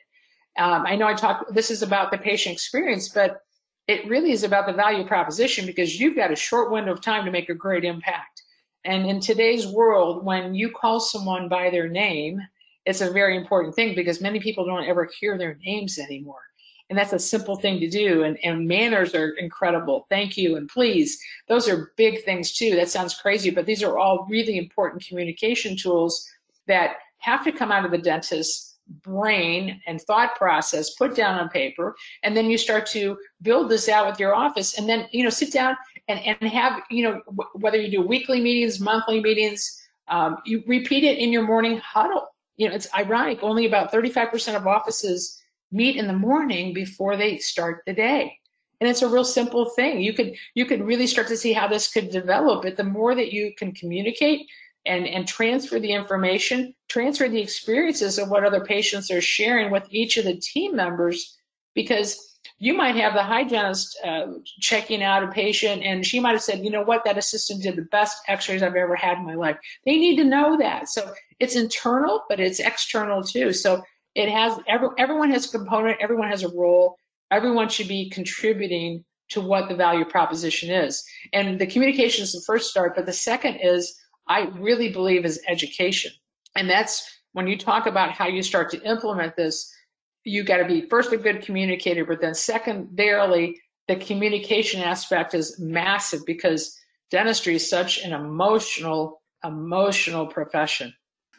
Um, 0.57 0.85
I 0.85 0.95
know 0.95 1.07
I 1.07 1.13
talk, 1.13 1.45
this 1.53 1.71
is 1.71 1.81
about 1.81 2.11
the 2.11 2.17
patient 2.17 2.53
experience, 2.53 3.09
but 3.09 3.41
it 3.87 4.07
really 4.07 4.31
is 4.31 4.43
about 4.43 4.67
the 4.67 4.73
value 4.73 5.07
proposition 5.07 5.65
because 5.65 5.99
you've 5.99 6.15
got 6.15 6.31
a 6.31 6.35
short 6.35 6.71
window 6.71 6.91
of 6.91 7.01
time 7.01 7.25
to 7.25 7.31
make 7.31 7.49
a 7.49 7.55
great 7.55 7.85
impact. 7.85 8.43
And 8.83 9.05
in 9.05 9.19
today's 9.19 9.65
world, 9.67 10.25
when 10.25 10.53
you 10.53 10.69
call 10.69 10.99
someone 10.99 11.49
by 11.49 11.69
their 11.69 11.87
name, 11.87 12.39
it's 12.85 13.01
a 13.01 13.11
very 13.11 13.37
important 13.37 13.75
thing 13.75 13.95
because 13.95 14.21
many 14.21 14.39
people 14.39 14.65
don't 14.65 14.85
ever 14.85 15.09
hear 15.19 15.37
their 15.37 15.57
names 15.63 15.97
anymore 15.97 16.41
and 16.89 16.97
that's 16.97 17.13
a 17.13 17.19
simple 17.19 17.55
thing 17.55 17.79
to 17.79 17.89
do. 17.89 18.23
And, 18.23 18.37
and 18.43 18.67
manners 18.67 19.13
are 19.13 19.29
incredible. 19.31 20.07
Thank 20.09 20.37
you. 20.37 20.55
And 20.55 20.67
please 20.67 21.19
those 21.47 21.67
are 21.67 21.91
big 21.97 22.23
things 22.23 22.51
too. 22.51 22.75
That 22.75 22.89
sounds 22.89 23.13
crazy 23.13 23.49
but 23.49 23.65
these 23.65 23.83
are 23.83 23.97
all 23.97 24.27
really 24.29 24.57
important 24.57 25.05
communication 25.05 25.77
tools 25.77 26.27
that 26.67 26.97
have 27.19 27.43
to 27.43 27.51
come 27.51 27.71
out 27.71 27.85
of 27.85 27.91
the 27.91 27.97
dentist's 27.97 28.77
brain 29.03 29.79
and 29.85 30.01
thought 30.01 30.35
process 30.35 30.95
put 30.95 31.15
down 31.15 31.39
on 31.39 31.47
paper 31.49 31.95
and 32.23 32.35
then 32.35 32.49
you 32.49 32.57
start 32.57 32.87
to 32.87 33.15
build 33.43 33.69
this 33.69 33.87
out 33.87 34.07
with 34.07 34.19
your 34.19 34.33
office. 34.33 34.77
And 34.77 34.89
then 34.89 35.07
you 35.11 35.23
know 35.23 35.29
sit 35.29 35.53
down 35.53 35.75
and, 36.07 36.19
and 36.19 36.51
have 36.51 36.81
you 36.89 37.03
know 37.03 37.21
whether 37.53 37.77
you 37.77 37.91
do 37.91 38.01
weekly 38.01 38.41
meetings 38.41 38.79
monthly 38.79 39.21
meetings 39.21 39.75
um, 40.07 40.37
you 40.43 40.63
repeat 40.65 41.03
it 41.03 41.19
in 41.19 41.31
your 41.31 41.43
morning 41.43 41.77
huddle. 41.77 42.27
You 42.57 42.67
know 42.67 42.75
it's 42.75 42.87
ironic 42.95 43.39
only 43.43 43.67
about 43.67 43.91
35% 43.91 44.55
of 44.55 44.65
offices 44.65 45.39
meet 45.71 45.95
in 45.95 46.07
the 46.07 46.13
morning 46.13 46.73
before 46.73 47.15
they 47.15 47.37
start 47.37 47.83
the 47.85 47.93
day. 47.93 48.37
And 48.81 48.89
it's 48.89 49.01
a 49.01 49.09
real 49.09 49.25
simple 49.25 49.69
thing. 49.71 49.99
You 50.01 50.13
could 50.13 50.35
you 50.55 50.65
could 50.65 50.81
really 50.81 51.07
start 51.07 51.27
to 51.27 51.37
see 51.37 51.53
how 51.53 51.67
this 51.67 51.91
could 51.91 52.09
develop 52.09 52.63
but 52.63 52.77
the 52.77 52.83
more 52.83 53.13
that 53.15 53.33
you 53.33 53.53
can 53.57 53.73
communicate 53.73 54.47
and 54.85 55.05
and 55.05 55.27
transfer 55.27 55.79
the 55.79 55.91
information 55.91 56.73
transfer 56.87 57.27
the 57.27 57.41
experiences 57.41 58.17
of 58.17 58.29
what 58.29 58.45
other 58.45 58.63
patients 58.63 59.11
are 59.11 59.21
sharing 59.21 59.71
with 59.71 59.83
each 59.89 60.17
of 60.17 60.25
the 60.25 60.37
team 60.37 60.75
members 60.75 61.37
because 61.75 62.25
you 62.57 62.73
might 62.73 62.95
have 62.95 63.13
the 63.13 63.23
hygienist 63.23 63.97
uh, 64.05 64.27
checking 64.59 65.01
out 65.01 65.23
a 65.23 65.27
patient 65.27 65.81
and 65.83 66.05
she 66.05 66.19
might 66.19 66.31
have 66.31 66.41
said 66.41 66.63
you 66.63 66.71
know 66.71 66.83
what? 66.83 67.03
That 67.05 67.17
assistant 67.17 67.63
did 67.63 67.75
the 67.75 67.83
best 67.83 68.17
x-rays 68.27 68.63
i've 68.63 68.75
ever 68.75 68.95
had 68.95 69.17
in 69.17 69.25
my 69.25 69.35
life. 69.35 69.57
They 69.85 69.97
need 69.97 70.17
to 70.17 70.23
know 70.23 70.57
that. 70.57 70.89
So 70.89 71.13
it's 71.39 71.55
internal 71.55 72.23
but 72.29 72.39
it's 72.39 72.59
external 72.59 73.23
too. 73.23 73.53
So 73.53 73.83
it 74.19 74.27
has 74.27 74.59
every, 74.67 74.89
everyone 74.97 75.31
has 75.31 75.45
a 75.45 75.57
component, 75.57 75.97
everyone 76.01 76.27
has 76.27 76.43
a 76.43 76.49
role, 76.49 76.97
everyone 77.31 77.69
should 77.69 77.87
be 77.87 78.09
contributing 78.09 79.05
to 79.29 79.39
what 79.39 79.69
the 79.69 79.75
value 79.75 80.03
proposition 80.03 80.69
is. 80.69 81.01
And 81.31 81.57
the 81.57 81.65
communication 81.65 82.23
is 82.23 82.33
the 82.33 82.43
first 82.45 82.69
start, 82.69 82.97
but 82.97 83.05
the 83.05 83.13
second 83.13 83.59
is 83.63 83.97
I 84.27 84.49
really 84.57 84.89
believe 84.91 85.23
is 85.23 85.41
education. 85.47 86.11
And 86.57 86.69
that's 86.69 87.09
when 87.31 87.47
you 87.47 87.57
talk 87.57 87.87
about 87.87 88.11
how 88.11 88.27
you 88.27 88.43
start 88.43 88.69
to 88.71 88.81
implement 88.81 89.37
this, 89.37 89.73
you 90.25 90.43
got 90.43 90.57
to 90.57 90.65
be 90.65 90.89
first 90.89 91.13
a 91.13 91.17
good 91.17 91.41
communicator, 91.41 92.03
but 92.03 92.19
then 92.19 92.35
secondarily, 92.35 93.57
the 93.87 93.95
communication 93.95 94.81
aspect 94.81 95.33
is 95.33 95.57
massive 95.61 96.25
because 96.25 96.77
dentistry 97.09 97.55
is 97.55 97.69
such 97.69 97.99
an 97.99 98.11
emotional, 98.11 99.21
emotional 99.45 100.27
profession. 100.27 100.93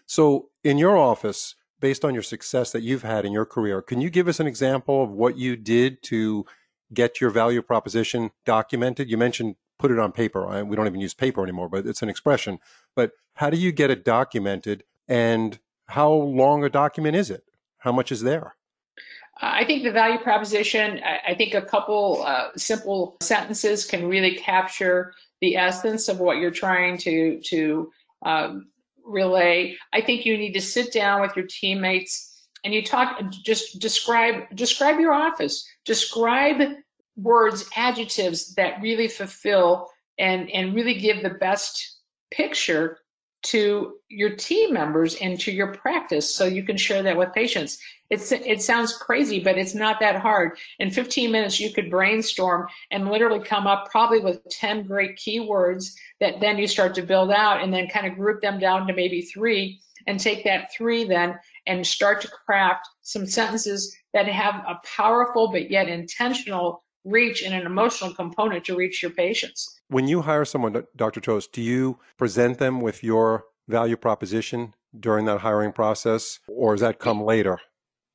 So 0.06 0.48
in 0.64 0.78
your 0.78 0.96
office, 0.96 1.54
based 1.80 2.04
on 2.04 2.14
your 2.14 2.22
success 2.22 2.72
that 2.72 2.82
you've 2.82 3.02
had 3.02 3.24
in 3.24 3.32
your 3.32 3.46
career, 3.46 3.82
can 3.82 4.00
you 4.00 4.10
give 4.10 4.28
us 4.28 4.40
an 4.40 4.46
example 4.46 5.02
of 5.02 5.10
what 5.10 5.36
you 5.36 5.56
did 5.56 6.02
to 6.04 6.44
get 6.92 7.20
your 7.20 7.30
value 7.30 7.62
proposition 7.62 8.30
documented? 8.44 9.10
You 9.10 9.16
mentioned 9.16 9.56
put 9.80 9.90
it 9.90 9.98
on 9.98 10.12
paper. 10.12 10.64
We 10.64 10.76
don't 10.76 10.86
even 10.86 11.00
use 11.00 11.14
paper 11.14 11.42
anymore, 11.42 11.68
but 11.68 11.86
it's 11.86 12.02
an 12.02 12.08
expression. 12.08 12.58
But 12.94 13.12
how 13.34 13.50
do 13.50 13.56
you 13.56 13.72
get 13.72 13.90
it 13.90 14.04
documented 14.04 14.84
and 15.08 15.58
how 15.86 16.12
long 16.12 16.62
a 16.62 16.68
document 16.68 17.16
is 17.16 17.30
it? 17.30 17.44
How 17.78 17.90
much 17.90 18.12
is 18.12 18.20
there? 18.20 18.56
I 19.42 19.64
think 19.64 19.84
the 19.84 19.90
value 19.90 20.18
proposition, 20.18 21.00
I 21.02 21.34
think 21.34 21.54
a 21.54 21.62
couple 21.62 22.22
uh, 22.26 22.48
simple 22.56 23.16
sentences 23.22 23.86
can 23.86 24.06
really 24.06 24.36
capture 24.36 25.14
the 25.40 25.56
essence 25.56 26.08
of 26.08 26.20
what 26.20 26.36
you're 26.36 26.50
trying 26.50 26.98
to 26.98 27.40
to 27.40 27.90
um, 28.22 28.68
relay, 29.10 29.76
I 29.92 30.00
think 30.00 30.24
you 30.24 30.36
need 30.36 30.52
to 30.52 30.60
sit 30.60 30.92
down 30.92 31.20
with 31.20 31.36
your 31.36 31.46
teammates 31.46 32.48
and 32.64 32.74
you 32.74 32.84
talk 32.84 33.20
just 33.44 33.78
describe 33.80 34.54
describe 34.54 35.00
your 35.00 35.12
office. 35.12 35.66
Describe 35.84 36.60
words, 37.16 37.68
adjectives 37.76 38.54
that 38.54 38.80
really 38.82 39.08
fulfill 39.08 39.88
and 40.18 40.50
and 40.50 40.74
really 40.74 40.94
give 40.94 41.22
the 41.22 41.30
best 41.30 41.98
picture 42.30 42.98
to 43.42 43.94
your 44.08 44.36
team 44.36 44.74
members 44.74 45.14
and 45.16 45.40
to 45.40 45.52
your 45.52 45.74
practice 45.74 46.34
so 46.34 46.44
you 46.44 46.62
can 46.62 46.76
share 46.76 47.02
that 47.02 47.16
with 47.16 47.32
patients. 47.32 47.78
It's, 48.10 48.32
it 48.32 48.60
sounds 48.60 48.96
crazy, 48.96 49.40
but 49.40 49.56
it's 49.56 49.74
not 49.74 50.00
that 50.00 50.16
hard. 50.16 50.58
In 50.78 50.90
15 50.90 51.30
minutes, 51.30 51.60
you 51.60 51.72
could 51.72 51.90
brainstorm 51.90 52.66
and 52.90 53.08
literally 53.08 53.42
come 53.42 53.66
up 53.66 53.88
probably 53.90 54.20
with 54.20 54.42
10 54.50 54.86
great 54.86 55.16
keywords 55.16 55.92
that 56.20 56.40
then 56.40 56.58
you 56.58 56.66
start 56.66 56.94
to 56.96 57.02
build 57.02 57.30
out 57.30 57.62
and 57.62 57.72
then 57.72 57.88
kind 57.88 58.06
of 58.06 58.16
group 58.16 58.42
them 58.42 58.58
down 58.58 58.86
to 58.86 58.94
maybe 58.94 59.22
three 59.22 59.80
and 60.06 60.18
take 60.18 60.44
that 60.44 60.72
three 60.76 61.04
then 61.04 61.38
and 61.66 61.86
start 61.86 62.20
to 62.20 62.28
craft 62.28 62.88
some 63.02 63.26
sentences 63.26 63.96
that 64.12 64.26
have 64.26 64.56
a 64.66 64.80
powerful 64.84 65.50
but 65.50 65.70
yet 65.70 65.88
intentional 65.88 66.82
reach 67.04 67.42
and 67.42 67.54
an 67.54 67.66
emotional 67.66 68.12
component 68.12 68.64
to 68.64 68.76
reach 68.76 69.02
your 69.02 69.10
patients. 69.12 69.80
When 69.88 70.06
you 70.06 70.22
hire 70.22 70.44
someone, 70.44 70.84
Dr. 70.96 71.20
Trost, 71.20 71.52
do 71.52 71.62
you 71.62 71.98
present 72.16 72.58
them 72.58 72.80
with 72.80 73.02
your 73.02 73.44
value 73.68 73.96
proposition 73.96 74.74
during 74.98 75.24
that 75.26 75.40
hiring 75.40 75.72
process, 75.72 76.40
or 76.48 76.74
does 76.74 76.80
that 76.80 76.98
come 76.98 77.22
later? 77.22 77.58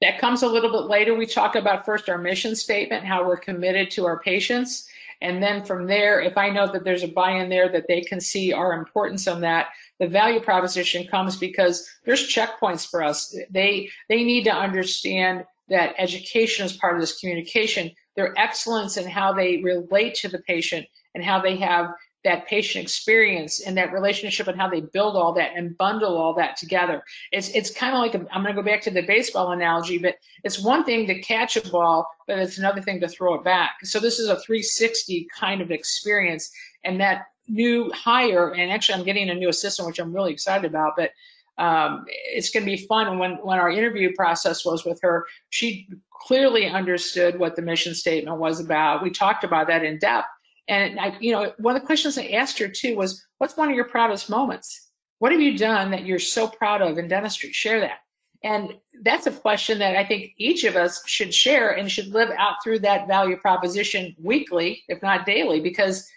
That 0.01 0.19
comes 0.19 0.43
a 0.43 0.47
little 0.47 0.71
bit 0.71 0.89
later. 0.89 1.15
We 1.15 1.25
talk 1.25 1.55
about 1.55 1.85
first 1.85 2.09
our 2.09 2.17
mission 2.17 2.55
statement, 2.55 3.05
how 3.05 3.25
we're 3.25 3.37
committed 3.37 3.89
to 3.91 4.05
our 4.05 4.19
patients. 4.19 4.87
And 5.21 5.41
then 5.41 5.63
from 5.63 5.87
there, 5.87 6.19
if 6.21 6.37
I 6.37 6.49
know 6.49 6.71
that 6.71 6.83
there's 6.83 7.03
a 7.03 7.07
buy 7.07 7.31
in 7.31 7.49
there 7.49 7.69
that 7.69 7.87
they 7.87 8.01
can 8.01 8.19
see 8.19 8.51
our 8.51 8.73
importance 8.73 9.27
on 9.27 9.39
that, 9.41 9.67
the 9.99 10.07
value 10.07 10.41
proposition 10.41 11.07
comes 11.07 11.37
because 11.37 11.89
there's 12.03 12.27
checkpoints 12.27 12.87
for 12.89 13.01
us. 13.01 13.35
They 13.49 13.89
they 14.09 14.23
need 14.23 14.43
to 14.43 14.53
understand 14.53 15.45
that 15.69 15.95
education 15.97 16.65
is 16.65 16.73
part 16.73 16.95
of 16.95 17.01
this 17.01 17.19
communication. 17.19 17.91
Their 18.15 18.33
excellence 18.37 18.97
in 18.97 19.07
how 19.09 19.33
they 19.33 19.57
relate 19.57 20.15
to 20.15 20.29
the 20.29 20.39
patient 20.39 20.87
and 21.13 21.23
how 21.23 21.41
they 21.41 21.57
have 21.57 21.91
that 22.25 22.47
patient 22.47 22.83
experience 22.83 23.61
and 23.61 23.77
that 23.77 23.93
relationship 23.93 24.47
and 24.47 24.59
how 24.59 24.67
they 24.67 24.81
build 24.81 25.15
all 25.15 25.31
that 25.31 25.51
and 25.55 25.77
bundle 25.77 26.17
all 26.17 26.33
that 26.33 26.57
together. 26.57 27.03
It's 27.31 27.49
it's 27.49 27.69
kind 27.69 27.93
of 27.93 27.99
like 27.99 28.15
i 28.15 28.35
am 28.35 28.43
going 28.43 28.55
to 28.55 28.61
go 28.61 28.65
back 28.65 28.81
to 28.81 28.91
the 28.91 29.03
baseball 29.03 29.51
analogy, 29.51 29.99
but 29.99 30.15
it's 30.43 30.61
one 30.61 30.83
thing 30.83 31.05
to 31.05 31.21
catch 31.21 31.55
a 31.55 31.69
ball, 31.69 32.09
but 32.27 32.39
it's 32.39 32.57
another 32.57 32.81
thing 32.81 32.99
to 32.99 33.07
throw 33.07 33.35
it 33.35 33.43
back. 33.43 33.75
So 33.83 33.99
this 33.99 34.19
is 34.19 34.27
a 34.27 34.39
360 34.39 35.27
kind 35.39 35.61
of 35.61 35.71
experience, 35.71 36.51
and 36.83 36.99
that 36.99 37.27
new 37.47 37.91
hire, 37.93 38.53
and 38.55 38.71
actually 38.71 38.99
I'm 38.99 39.05
getting 39.05 39.29
a 39.29 39.35
new 39.35 39.49
assistant, 39.49 39.87
which 39.87 39.99
I'm 39.99 40.13
really 40.13 40.33
excited 40.33 40.65
about, 40.65 40.93
but. 40.97 41.11
Um, 41.57 42.03
it's 42.09 42.49
going 42.49 42.65
to 42.65 42.69
be 42.69 42.85
fun 42.85 43.17
when 43.17 43.35
when 43.35 43.59
our 43.59 43.69
interview 43.69 44.11
process 44.13 44.65
was 44.65 44.83
with 44.83 44.99
her 45.01 45.25
she 45.51 45.87
clearly 46.21 46.67
understood 46.67 47.37
what 47.39 47.55
the 47.55 47.61
mission 47.61 47.93
statement 47.93 48.37
was 48.37 48.59
about 48.59 49.03
we 49.03 49.09
talked 49.09 49.43
about 49.43 49.67
that 49.67 49.83
in 49.83 49.97
depth 49.99 50.27
and 50.67 50.99
I, 50.99 51.15
you 51.19 51.31
know, 51.31 51.53
one 51.59 51.75
of 51.75 51.81
the 51.81 51.85
questions 51.85 52.17
I 52.17 52.27
asked 52.27 52.57
her 52.59 52.67
too 52.67 52.95
was, 52.95 53.23
"What's 53.37 53.57
one 53.57 53.69
of 53.69 53.75
your 53.75 53.85
proudest 53.85 54.29
moments? 54.29 54.89
What 55.19 55.31
have 55.31 55.41
you 55.41 55.57
done 55.57 55.91
that 55.91 56.05
you're 56.05 56.19
so 56.19 56.47
proud 56.47 56.81
of 56.81 56.97
in 56.97 57.07
dentistry? 57.07 57.51
Share 57.51 57.79
that." 57.81 57.99
And 58.43 58.73
that's 59.03 59.27
a 59.27 59.31
question 59.31 59.79
that 59.79 59.95
I 59.95 60.03
think 60.05 60.31
each 60.37 60.63
of 60.63 60.75
us 60.75 61.07
should 61.07 61.33
share 61.33 61.71
and 61.71 61.91
should 61.91 62.07
live 62.07 62.29
out 62.37 62.55
through 62.63 62.79
that 62.79 63.07
value 63.07 63.37
proposition 63.37 64.15
weekly, 64.21 64.83
if 64.87 65.01
not 65.01 65.25
daily, 65.25 65.61
because 65.61 66.07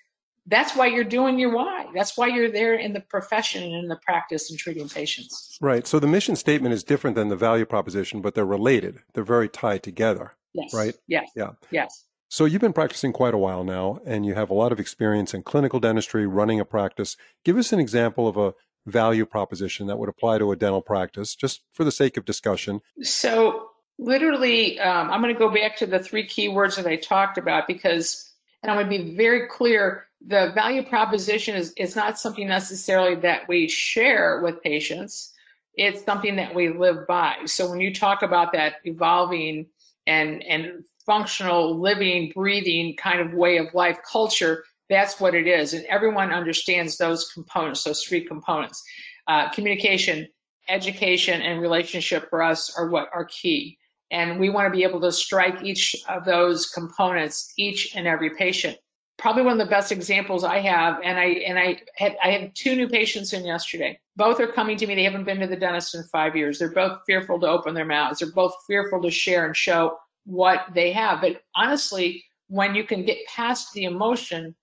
that's 0.49 0.75
why 0.75 0.87
you're 0.87 1.05
doing 1.05 1.39
your 1.39 1.55
why. 1.55 1.87
That's 1.95 2.17
why 2.17 2.29
you're 2.29 2.51
there 2.51 2.75
in 2.75 2.93
the 2.93 3.01
profession 3.01 3.63
and 3.63 3.75
in 3.75 3.89
the 3.89 3.97
practice 3.97 4.51
and 4.51 4.59
treating 4.59 4.89
patients. 4.89 5.59
Right. 5.61 5.87
So 5.87 5.99
the 5.99 6.07
mission 6.07 6.37
statement 6.37 6.73
is 6.73 6.83
different 6.83 7.17
than 7.17 7.29
the 7.29 7.37
value 7.37 7.67
proposition, 7.67 8.23
but 8.23 8.35
they're 8.35 8.47
related. 8.47 8.99
They're 9.13 9.25
very 9.25 9.49
tied 9.49 9.83
together. 9.83 10.33
Yes. 10.55 10.73
Right. 10.73 10.95
Yes. 11.07 11.31
Yeah. 11.37 11.51
Yes. 11.71 12.05
So 12.31 12.45
you've 12.45 12.61
been 12.61 12.73
practicing 12.73 13.13
quite 13.13 13.35
a 13.35 13.39
while 13.39 13.65
now, 13.65 14.01
and 14.05 14.25
you 14.27 14.35
have 14.35 14.51
a 14.51 14.55
lot 14.55 14.73
of 14.73 14.81
experience 14.81 15.33
in 15.33 15.43
clinical 15.43 15.81
dentistry, 15.81 16.27
running 16.27 16.61
a 16.61 16.65
practice. 16.65 17.17
Give 17.45 17.57
us 17.57 17.73
an 17.73 17.81
example 17.81 18.29
of 18.29 18.37
a 18.37 18.55
value 18.87 19.25
proposition 19.25 19.87
that 19.87 19.99
would 19.99 20.09
apply 20.09 20.39
to 20.39 20.53
a 20.53 20.57
dental 20.57 20.83
practice, 20.83 21.35
just 21.35 21.63
for 21.73 21.85
the 21.85 21.93
sake 21.93 22.17
of 22.17 22.25
discussion. 22.25 22.81
So, 23.03 23.71
literally, 23.99 24.79
um, 24.79 25.11
I'm 25.11 25.23
going 25.23 25.35
to 25.35 25.39
go 25.39 25.51
back 25.51 25.77
to 25.79 25.87
the 25.87 25.99
three 25.99 26.27
keywords 26.27 26.77
that 26.77 26.87
I 26.87 26.97
talked 26.97 27.39
about 27.39 27.67
because, 27.67 28.31
and 28.63 28.71
I'm 28.71 28.77
going 28.77 28.91
to 28.91 29.05
be 29.05 29.17
very 29.17 29.49
clear 29.49 30.08
the 30.27 30.53
value 30.55 30.83
proposition 30.83 31.55
is, 31.55 31.73
is 31.77 31.95
not 31.95 32.19
something 32.19 32.49
necessarily 32.49 33.15
that 33.17 33.49
we 33.49 33.69
share 33.69 34.41
with 34.43 34.63
patients, 34.63 35.33
it's 35.75 36.05
something 36.05 36.37
that 36.37 36.55
we 36.55 36.71
live 36.71 37.07
by. 37.07 37.37
So, 37.47 37.71
when 37.71 37.81
you 37.81 37.95
talk 37.95 38.23
about 38.23 38.53
that 38.53 38.75
evolving 38.85 39.67
and, 40.07 40.43
and 40.43 40.85
functional, 41.07 41.79
living, 41.81 42.33
breathing 42.35 42.97
kind 42.97 43.21
of 43.21 43.33
way 43.33 43.59
of 43.59 43.73
life 43.75 43.99
culture, 44.11 44.65
that's 44.91 45.21
what 45.21 45.35
it 45.35 45.47
is. 45.47 45.75
And 45.75 45.85
everyone 45.87 46.33
understands 46.33 46.97
those 46.97 47.31
components, 47.33 47.85
those 47.85 48.03
three 48.03 48.25
components. 48.25 48.83
Uh, 49.29 49.51
communication, 49.51 50.27
education, 50.69 51.43
and 51.43 51.61
relationship 51.61 52.29
for 52.29 52.43
us 52.43 52.75
are 52.77 52.89
what 52.89 53.09
are 53.13 53.27
key. 53.27 53.79
And 54.11 54.41
we 54.41 54.49
want 54.49 54.67
to 54.67 54.77
be 54.77 54.85
able 54.85 55.01
to 55.03 55.13
strike 55.13 55.63
each 55.63 55.95
of 56.09 56.25
those 56.25 56.71
components, 56.71 57.53
each 57.59 57.95
and 57.95 58.07
every 58.07 58.31
patient. 58.37 58.79
Probably 59.19 59.43
one 59.43 59.61
of 59.61 59.67
the 59.67 59.71
best 59.71 59.91
examples 59.91 60.45
I 60.45 60.61
have, 60.61 61.01
and 61.03 61.19
I 61.19 61.25
and 61.25 61.59
I 61.59 61.81
had 61.97 62.17
I 62.23 62.31
had 62.31 62.55
two 62.55 62.77
new 62.77 62.89
patients 62.89 63.33
in 63.33 63.45
yesterday. 63.45 63.99
Both 64.17 64.39
are 64.41 64.47
coming 64.47 64.77
to 64.77 64.87
me. 64.87 64.95
They 64.95 65.05
haven't 65.05 65.25
been 65.25 65.41
to 65.41 65.47
the 65.47 65.57
dentist 65.57 65.95
in 65.95 66.05
five 66.05 66.37
years. 66.37 66.59
They're 66.59 66.71
both 66.71 67.01
fearful 67.07 67.41
to 67.41 67.49
open 67.49 67.75
their 67.75 67.85
mouths. 67.85 68.21
They're 68.21 68.33
both 68.33 68.55
fearful 68.67 69.03
to 69.03 69.11
share 69.11 69.47
and 69.47 69.57
show 69.57 69.99
what 70.25 70.67
they 70.75 70.93
have. 70.93 71.21
But 71.21 71.43
honestly, 71.57 72.25
when 72.49 72.75
you 72.75 72.85
can 72.85 73.05
get 73.05 73.19
past 73.27 73.73
the 73.73 73.85
emotion, 73.85 74.55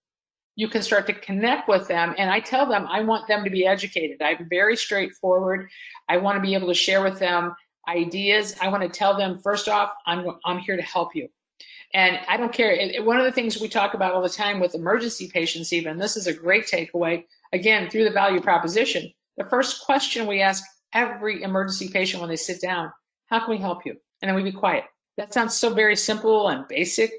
you 0.56 0.70
can 0.70 0.82
start 0.82 1.06
to 1.08 1.14
connect 1.14 1.68
with 1.68 1.88
them. 1.88 2.16
And 2.18 2.30
I 2.30 2.40
tell 2.40 2.66
them, 2.66 2.88
I 2.90 3.02
want 3.02 3.28
them 3.28 3.44
to 3.44 3.50
be 3.50 3.66
educated. 3.66 4.22
I'm 4.22 4.48
very 4.50 4.76
straightforward. 4.76 5.70
I 6.08 6.18
want 6.18 6.38
to 6.38 6.42
be 6.42 6.54
able 6.54 6.68
to 6.68 6.74
share 6.74 7.04
with 7.04 7.20
them 7.20 7.54
ideas. 7.88 8.56
I 8.62 8.70
want 8.70 8.84
to 8.84 8.90
tell 8.90 9.18
them, 9.18 9.40
first 9.44 9.68
off, 9.68 9.92
I'm, 10.06 10.26
I'm 10.46 10.60
here 10.60 10.78
to 10.78 10.82
help 10.82 11.16
you. 11.16 11.28
And 11.94 12.20
I 12.28 12.36
don't 12.38 12.52
care. 12.52 12.78
One 13.04 13.20
of 13.20 13.26
the 13.26 13.32
things 13.32 13.60
we 13.60 13.70
talk 13.70 13.94
about 13.94 14.14
all 14.14 14.22
the 14.22 14.30
time 14.30 14.60
with 14.60 14.76
emergency 14.76 15.30
patients, 15.32 15.72
even, 15.72 15.98
this 15.98 16.18
is 16.18 16.28
a 16.28 16.34
great 16.34 16.66
takeaway, 16.66 17.24
again, 17.54 17.90
through 17.90 18.04
the 18.04 18.12
value 18.12 18.42
proposition. 18.42 19.12
The 19.38 19.46
first 19.46 19.84
question 19.86 20.28
we 20.28 20.42
ask 20.42 20.64
every 20.94 21.44
emergency 21.44 21.90
patient 21.90 22.22
when 22.22 22.30
they 22.30 22.36
sit 22.36 22.62
down, 22.62 22.92
how 23.28 23.40
can 23.40 23.52
we 23.52 23.58
help 23.58 23.86
you? 23.86 23.96
And 24.22 24.30
then 24.30 24.36
we 24.36 24.44
be 24.44 24.52
quiet. 24.52 24.86
That 25.18 25.34
sounds 25.34 25.56
so 25.56 25.74
very 25.74 25.96
simple 25.96 26.50
and 26.50 26.68
basic, 26.68 27.12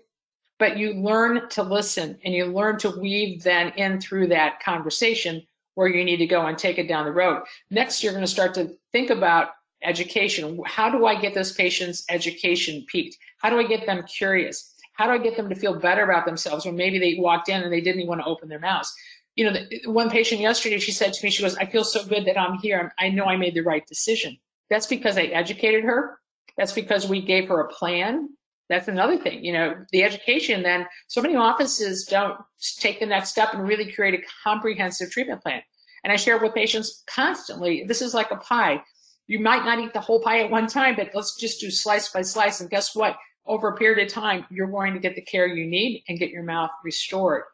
but 0.58 0.76
you 0.76 0.94
learn 0.94 1.48
to 1.50 1.62
listen 1.62 2.18
and 2.24 2.34
you 2.34 2.46
learn 2.46 2.78
to 2.78 2.90
weave 3.00 3.42
then 3.42 3.68
in 3.76 4.00
through 4.00 4.28
that 4.28 4.62
conversation 4.62 5.46
where 5.74 5.88
you 5.88 6.04
need 6.04 6.16
to 6.18 6.26
go 6.26 6.46
and 6.46 6.56
take 6.56 6.78
it 6.78 6.88
down 6.88 7.04
the 7.04 7.12
road. 7.12 7.42
Next, 7.70 8.02
you're 8.02 8.12
going 8.12 8.24
to 8.24 8.30
start 8.30 8.54
to 8.54 8.76
think 8.92 9.10
about 9.10 9.50
education. 9.86 10.60
How 10.66 10.90
do 10.90 11.06
I 11.06 11.20
get 11.20 11.34
those 11.34 11.52
patient's 11.52 12.04
education 12.08 12.84
piqued? 12.90 13.16
How 13.38 13.50
do 13.50 13.58
I 13.58 13.66
get 13.66 13.86
them 13.86 14.04
curious? 14.04 14.74
How 14.94 15.06
do 15.06 15.12
I 15.12 15.18
get 15.18 15.36
them 15.36 15.48
to 15.48 15.54
feel 15.54 15.78
better 15.78 16.04
about 16.04 16.26
themselves 16.26 16.64
when 16.64 16.76
maybe 16.76 16.98
they 16.98 17.16
walked 17.18 17.48
in 17.48 17.62
and 17.62 17.72
they 17.72 17.80
didn't 17.80 18.00
even 18.00 18.08
want 18.08 18.20
to 18.22 18.26
open 18.26 18.48
their 18.48 18.58
mouths? 18.58 18.94
You 19.36 19.44
know, 19.44 19.52
the, 19.52 19.90
one 19.90 20.10
patient 20.10 20.40
yesterday, 20.40 20.78
she 20.78 20.92
said 20.92 21.12
to 21.12 21.24
me, 21.24 21.30
she 21.30 21.42
goes, 21.42 21.56
I 21.56 21.66
feel 21.66 21.84
so 21.84 22.04
good 22.04 22.24
that 22.24 22.38
I'm 22.38 22.58
here. 22.58 22.92
I 22.98 23.10
know 23.10 23.26
I 23.26 23.36
made 23.36 23.54
the 23.54 23.60
right 23.60 23.86
decision. 23.86 24.38
That's 24.70 24.86
because 24.86 25.18
I 25.18 25.24
educated 25.24 25.84
her. 25.84 26.18
That's 26.56 26.72
because 26.72 27.06
we 27.06 27.20
gave 27.20 27.48
her 27.48 27.60
a 27.60 27.68
plan. 27.68 28.30
That's 28.68 28.88
another 28.88 29.16
thing. 29.16 29.44
You 29.44 29.52
know, 29.52 29.74
the 29.92 30.02
education 30.02 30.62
then, 30.62 30.86
so 31.06 31.20
many 31.20 31.36
offices 31.36 32.06
don't 32.06 32.38
take 32.78 32.98
the 32.98 33.06
next 33.06 33.30
step 33.30 33.52
and 33.52 33.68
really 33.68 33.92
create 33.92 34.14
a 34.14 34.24
comprehensive 34.42 35.10
treatment 35.10 35.42
plan. 35.42 35.62
And 36.02 36.12
I 36.12 36.16
share 36.16 36.38
with 36.38 36.54
patients 36.54 37.04
constantly 37.06 37.84
this 37.86 38.00
is 38.00 38.14
like 38.14 38.30
a 38.30 38.36
pie. 38.36 38.82
You 39.26 39.40
might 39.40 39.64
not 39.64 39.78
eat 39.78 39.92
the 39.92 40.00
whole 40.00 40.20
pie 40.20 40.40
at 40.40 40.50
one 40.50 40.66
time, 40.66 40.96
but 40.96 41.10
let's 41.14 41.36
just 41.36 41.60
do 41.60 41.70
slice 41.70 42.08
by 42.08 42.22
slice. 42.22 42.60
And 42.60 42.70
guess 42.70 42.94
what? 42.94 43.16
Over 43.46 43.68
a 43.68 43.76
period 43.76 44.04
of 44.04 44.12
time, 44.12 44.44
you're 44.50 44.66
going 44.66 44.94
to 44.94 45.00
get 45.00 45.14
the 45.14 45.22
care 45.22 45.46
you 45.46 45.66
need 45.66 46.04
and 46.08 46.18
get 46.18 46.30
your 46.30 46.42
mouth 46.42 46.70
restored. 46.84 47.44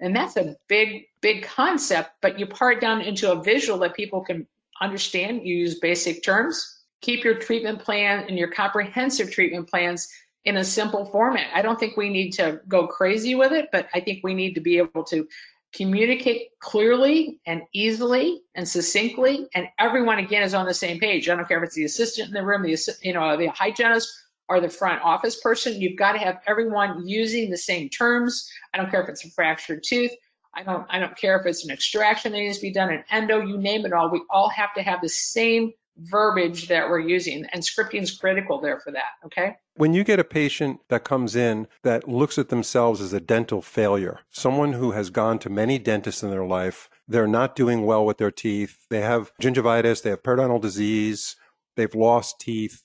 And 0.00 0.16
that's 0.16 0.36
a 0.36 0.56
big, 0.68 1.04
big 1.20 1.44
concept, 1.44 2.10
but 2.22 2.38
you 2.38 2.46
part 2.46 2.80
down 2.80 3.02
into 3.02 3.30
a 3.30 3.42
visual 3.42 3.78
that 3.80 3.94
people 3.94 4.22
can 4.24 4.46
understand. 4.80 5.46
Use 5.46 5.78
basic 5.78 6.24
terms 6.24 6.82
keep 7.02 7.24
your 7.24 7.34
treatment 7.34 7.80
plan 7.80 8.24
and 8.28 8.38
your 8.38 8.48
comprehensive 8.48 9.30
treatment 9.30 9.68
plans 9.68 10.08
in 10.44 10.56
a 10.56 10.64
simple 10.64 11.04
format. 11.04 11.48
I 11.54 11.60
don't 11.60 11.78
think 11.78 11.96
we 11.96 12.08
need 12.08 12.30
to 12.32 12.60
go 12.66 12.86
crazy 12.86 13.34
with 13.34 13.52
it, 13.52 13.68
but 13.70 13.88
I 13.92 14.00
think 14.00 14.20
we 14.24 14.34
need 14.34 14.54
to 14.54 14.60
be 14.60 14.78
able 14.78 15.04
to 15.04 15.28
communicate 15.72 16.48
clearly 16.60 17.40
and 17.46 17.62
easily 17.72 18.42
and 18.54 18.68
succinctly, 18.68 19.48
and 19.54 19.68
everyone 19.78 20.18
again 20.18 20.42
is 20.42 20.54
on 20.54 20.66
the 20.66 20.74
same 20.74 20.98
page. 20.98 21.28
I 21.28 21.34
don't 21.34 21.48
care 21.48 21.58
if 21.58 21.64
it's 21.64 21.74
the 21.74 21.84
assistant 21.84 22.28
in 22.28 22.34
the 22.34 22.44
room, 22.44 22.62
the 22.62 22.76
you 23.02 23.12
know 23.12 23.36
the 23.36 23.46
hygienist 23.48 24.12
or 24.48 24.60
the 24.60 24.68
front 24.68 25.02
office 25.02 25.40
person. 25.40 25.80
You've 25.80 25.98
got 25.98 26.12
to 26.12 26.18
have 26.18 26.40
everyone 26.46 27.06
using 27.06 27.50
the 27.50 27.56
same 27.56 27.88
terms. 27.88 28.50
I 28.74 28.78
don't 28.78 28.90
care 28.90 29.02
if 29.02 29.08
it's 29.08 29.24
a 29.24 29.30
fractured 29.30 29.82
tooth. 29.82 30.10
I 30.54 30.62
don't 30.62 30.86
I 30.90 30.98
don't 30.98 31.16
care 31.16 31.38
if 31.38 31.46
it's 31.46 31.64
an 31.64 31.70
extraction 31.70 32.32
that 32.32 32.38
needs 32.38 32.58
to 32.58 32.62
be 32.62 32.72
done, 32.72 32.90
an 32.90 33.04
endo, 33.10 33.40
you 33.40 33.56
name 33.56 33.86
it 33.86 33.92
all. 33.92 34.10
We 34.10 34.22
all 34.30 34.50
have 34.50 34.74
to 34.74 34.82
have 34.82 35.00
the 35.00 35.08
same 35.08 35.72
verbiage 35.98 36.68
that 36.68 36.88
we're 36.88 36.98
using 36.98 37.44
and 37.52 37.62
scripting 37.62 38.02
is 38.02 38.16
critical 38.16 38.60
there 38.60 38.80
for 38.80 38.90
that 38.90 39.12
okay? 39.24 39.56
When 39.74 39.94
you 39.94 40.04
get 40.04 40.18
a 40.18 40.24
patient 40.24 40.80
that 40.88 41.04
comes 41.04 41.36
in 41.36 41.68
that 41.82 42.08
looks 42.08 42.38
at 42.38 42.48
themselves 42.48 43.00
as 43.00 43.12
a 43.12 43.20
dental 43.20 43.62
failure 43.62 44.20
someone 44.30 44.72
who 44.74 44.92
has 44.92 45.10
gone 45.10 45.38
to 45.40 45.50
many 45.50 45.78
dentists 45.78 46.22
in 46.22 46.30
their 46.30 46.44
life 46.44 46.88
they're 47.06 47.26
not 47.26 47.56
doing 47.56 47.84
well 47.84 48.06
with 48.06 48.18
their 48.18 48.30
teeth 48.30 48.86
they 48.90 49.00
have 49.00 49.32
gingivitis 49.40 50.02
they 50.02 50.10
have 50.10 50.22
periodontal 50.22 50.60
disease 50.60 51.36
they've 51.76 51.94
lost 51.94 52.40
teeth 52.40 52.82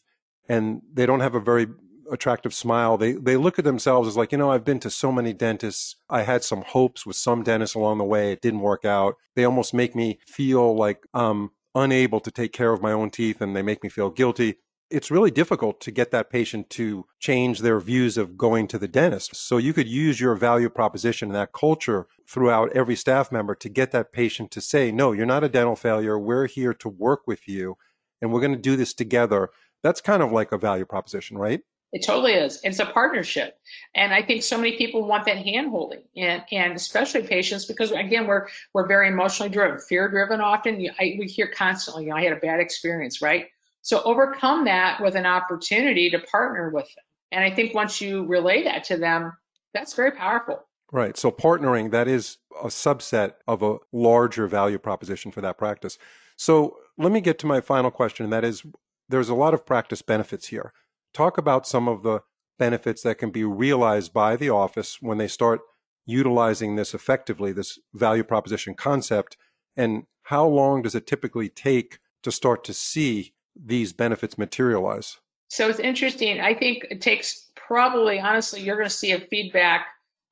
and 0.49 0.81
they 0.93 1.05
don't 1.05 1.21
have 1.21 1.35
a 1.35 1.39
very 1.39 1.67
attractive 2.11 2.53
smile 2.53 2.97
they 2.97 3.13
they 3.13 3.35
look 3.35 3.59
at 3.59 3.65
themselves 3.65 4.07
as 4.07 4.17
like 4.17 4.31
you 4.31 4.37
know 4.37 4.51
I've 4.51 4.65
been 4.65 4.79
to 4.81 4.89
so 4.89 5.11
many 5.11 5.33
dentists 5.33 5.95
I 6.09 6.23
had 6.23 6.43
some 6.43 6.61
hopes 6.61 7.05
with 7.05 7.15
some 7.15 7.43
dentists 7.43 7.75
along 7.75 7.97
the 7.97 8.03
way 8.03 8.31
it 8.31 8.41
didn't 8.41 8.61
work 8.61 8.85
out. 8.85 9.15
They 9.35 9.43
almost 9.43 9.73
make 9.73 9.95
me 9.95 10.19
feel 10.25 10.75
like 10.75 11.05
um 11.13 11.51
unable 11.75 12.19
to 12.19 12.31
take 12.31 12.53
care 12.53 12.73
of 12.73 12.81
my 12.81 12.91
own 12.91 13.09
teeth 13.09 13.41
and 13.41 13.55
they 13.55 13.61
make 13.61 13.83
me 13.83 13.89
feel 13.89 14.09
guilty. 14.09 14.55
It's 14.89 15.11
really 15.11 15.31
difficult 15.31 15.81
to 15.81 15.91
get 15.91 16.11
that 16.11 16.29
patient 16.29 16.69
to 16.71 17.05
change 17.19 17.59
their 17.59 17.79
views 17.79 18.17
of 18.17 18.37
going 18.37 18.67
to 18.69 18.79
the 18.79 18.87
dentist. 18.87 19.35
So 19.35 19.57
you 19.57 19.73
could 19.73 19.87
use 19.87 20.21
your 20.21 20.35
value 20.35 20.69
proposition 20.69 21.29
and 21.29 21.35
that 21.35 21.51
culture 21.51 22.07
throughout 22.27 22.71
every 22.73 22.95
staff 22.95 23.31
member 23.31 23.53
to 23.55 23.69
get 23.69 23.91
that 23.91 24.13
patient 24.13 24.49
to 24.51 24.61
say, 24.61 24.91
no, 24.91 25.11
you're 25.11 25.25
not 25.25 25.43
a 25.43 25.49
dental 25.49 25.75
failure. 25.75 26.17
We're 26.17 26.47
here 26.47 26.73
to 26.75 26.89
work 26.89 27.27
with 27.27 27.47
you 27.47 27.77
and 28.21 28.31
we're 28.31 28.41
going 28.41 28.55
to 28.55 28.57
do 28.57 28.77
this 28.77 28.93
together. 28.93 29.49
That's 29.83 30.01
kind 30.01 30.23
of 30.23 30.31
like 30.31 30.51
a 30.51 30.57
value 30.57 30.85
proposition, 30.85 31.37
right? 31.37 31.61
It 31.93 32.03
totally 32.03 32.33
is. 32.33 32.59
It's 32.63 32.79
a 32.79 32.85
partnership. 32.85 33.57
And 33.95 34.13
I 34.13 34.21
think 34.21 34.43
so 34.43 34.57
many 34.57 34.77
people 34.77 35.07
want 35.07 35.25
that 35.25 35.37
hand 35.37 35.69
holding 35.69 36.01
and, 36.17 36.43
and 36.51 36.73
especially 36.73 37.23
patients 37.23 37.65
because 37.65 37.91
again, 37.91 38.27
we're, 38.27 38.47
we're 38.73 38.87
very 38.87 39.07
emotionally 39.07 39.49
driven, 39.49 39.79
fear 39.79 40.09
driven 40.09 40.41
often. 40.41 40.85
I, 40.99 41.15
we 41.17 41.27
hear 41.27 41.47
constantly, 41.47 42.03
you 42.03 42.09
know, 42.09 42.17
I 42.17 42.23
had 42.23 42.33
a 42.33 42.37
bad 42.37 42.59
experience, 42.59 43.21
right? 43.21 43.47
So 43.83 44.01
overcome 44.03 44.65
that 44.65 45.01
with 45.01 45.15
an 45.15 45.25
opportunity 45.25 46.09
to 46.09 46.19
partner 46.19 46.69
with 46.71 46.85
them. 46.93 47.05
And 47.31 47.43
I 47.43 47.51
think 47.51 47.73
once 47.73 48.01
you 48.01 48.25
relay 48.25 48.63
that 48.65 48.83
to 48.85 48.97
them, 48.97 49.31
that's 49.73 49.93
very 49.93 50.11
powerful. 50.11 50.67
Right. 50.91 51.17
So 51.17 51.31
partnering, 51.31 51.91
that 51.91 52.07
is 52.07 52.37
a 52.61 52.67
subset 52.67 53.33
of 53.47 53.61
a 53.61 53.77
larger 53.91 54.47
value 54.47 54.77
proposition 54.77 55.31
for 55.31 55.41
that 55.41 55.57
practice. 55.57 55.97
So 56.37 56.77
let 56.97 57.11
me 57.11 57.21
get 57.21 57.39
to 57.39 57.47
my 57.47 57.61
final 57.61 57.91
question, 57.91 58.23
and 58.23 58.33
that 58.33 58.45
is 58.45 58.63
there's 59.09 59.29
a 59.29 59.35
lot 59.35 59.53
of 59.53 59.65
practice 59.65 60.01
benefits 60.01 60.47
here. 60.47 60.73
Talk 61.17 61.39
about 61.39 61.65
some 61.65 61.87
of 61.87 62.03
the 62.03 62.21
benefits 62.59 63.01
that 63.01 63.17
can 63.17 63.31
be 63.31 63.43
realized 63.43 64.13
by 64.13 64.35
the 64.35 64.51
office 64.51 64.99
when 65.01 65.17
they 65.17 65.27
start 65.27 65.61
utilizing 66.05 66.75
this 66.75 66.93
effectively, 66.93 67.51
this 67.51 67.79
value 67.91 68.23
proposition 68.23 68.75
concept, 68.75 69.35
and 69.75 70.03
how 70.21 70.45
long 70.45 70.83
does 70.83 70.93
it 70.93 71.07
typically 71.07 71.49
take 71.49 71.97
to 72.21 72.31
start 72.31 72.63
to 72.65 72.71
see 72.71 73.33
these 73.55 73.93
benefits 73.93 74.37
materialize? 74.37 75.17
So 75.47 75.67
it's 75.67 75.79
interesting. 75.79 76.39
I 76.39 76.53
think 76.53 76.85
it 76.91 77.01
takes 77.01 77.49
probably, 77.55 78.19
honestly, 78.19 78.61
you're 78.61 78.77
going 78.77 78.87
to 78.87 78.95
see 78.95 79.13
a 79.13 79.21
feedback 79.21 79.87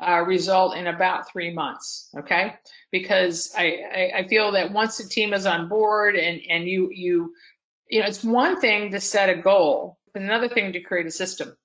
uh, 0.08 0.22
result 0.22 0.78
in 0.78 0.86
about 0.86 1.28
three 1.32 1.52
months. 1.52 2.12
Okay, 2.16 2.54
because 2.92 3.52
I, 3.58 3.80
I, 3.92 4.12
I 4.20 4.28
feel 4.28 4.52
that 4.52 4.72
once 4.72 5.00
the 5.00 5.10
team 5.10 5.34
is 5.34 5.48
on 5.48 5.68
board 5.68 6.16
and 6.16 6.40
and 6.48 6.66
you 6.66 6.92
you 6.92 7.34
you 7.90 8.02
know 8.02 8.06
it's 8.06 8.24
one 8.24 8.62
thing 8.62 8.92
to 8.92 9.00
set 9.00 9.36
a 9.36 9.42
goal 9.42 9.98
another 10.16 10.50
thing 10.50 10.74
to 10.74 10.80
create 10.80 11.06
a 11.06 11.12
system. 11.12 11.56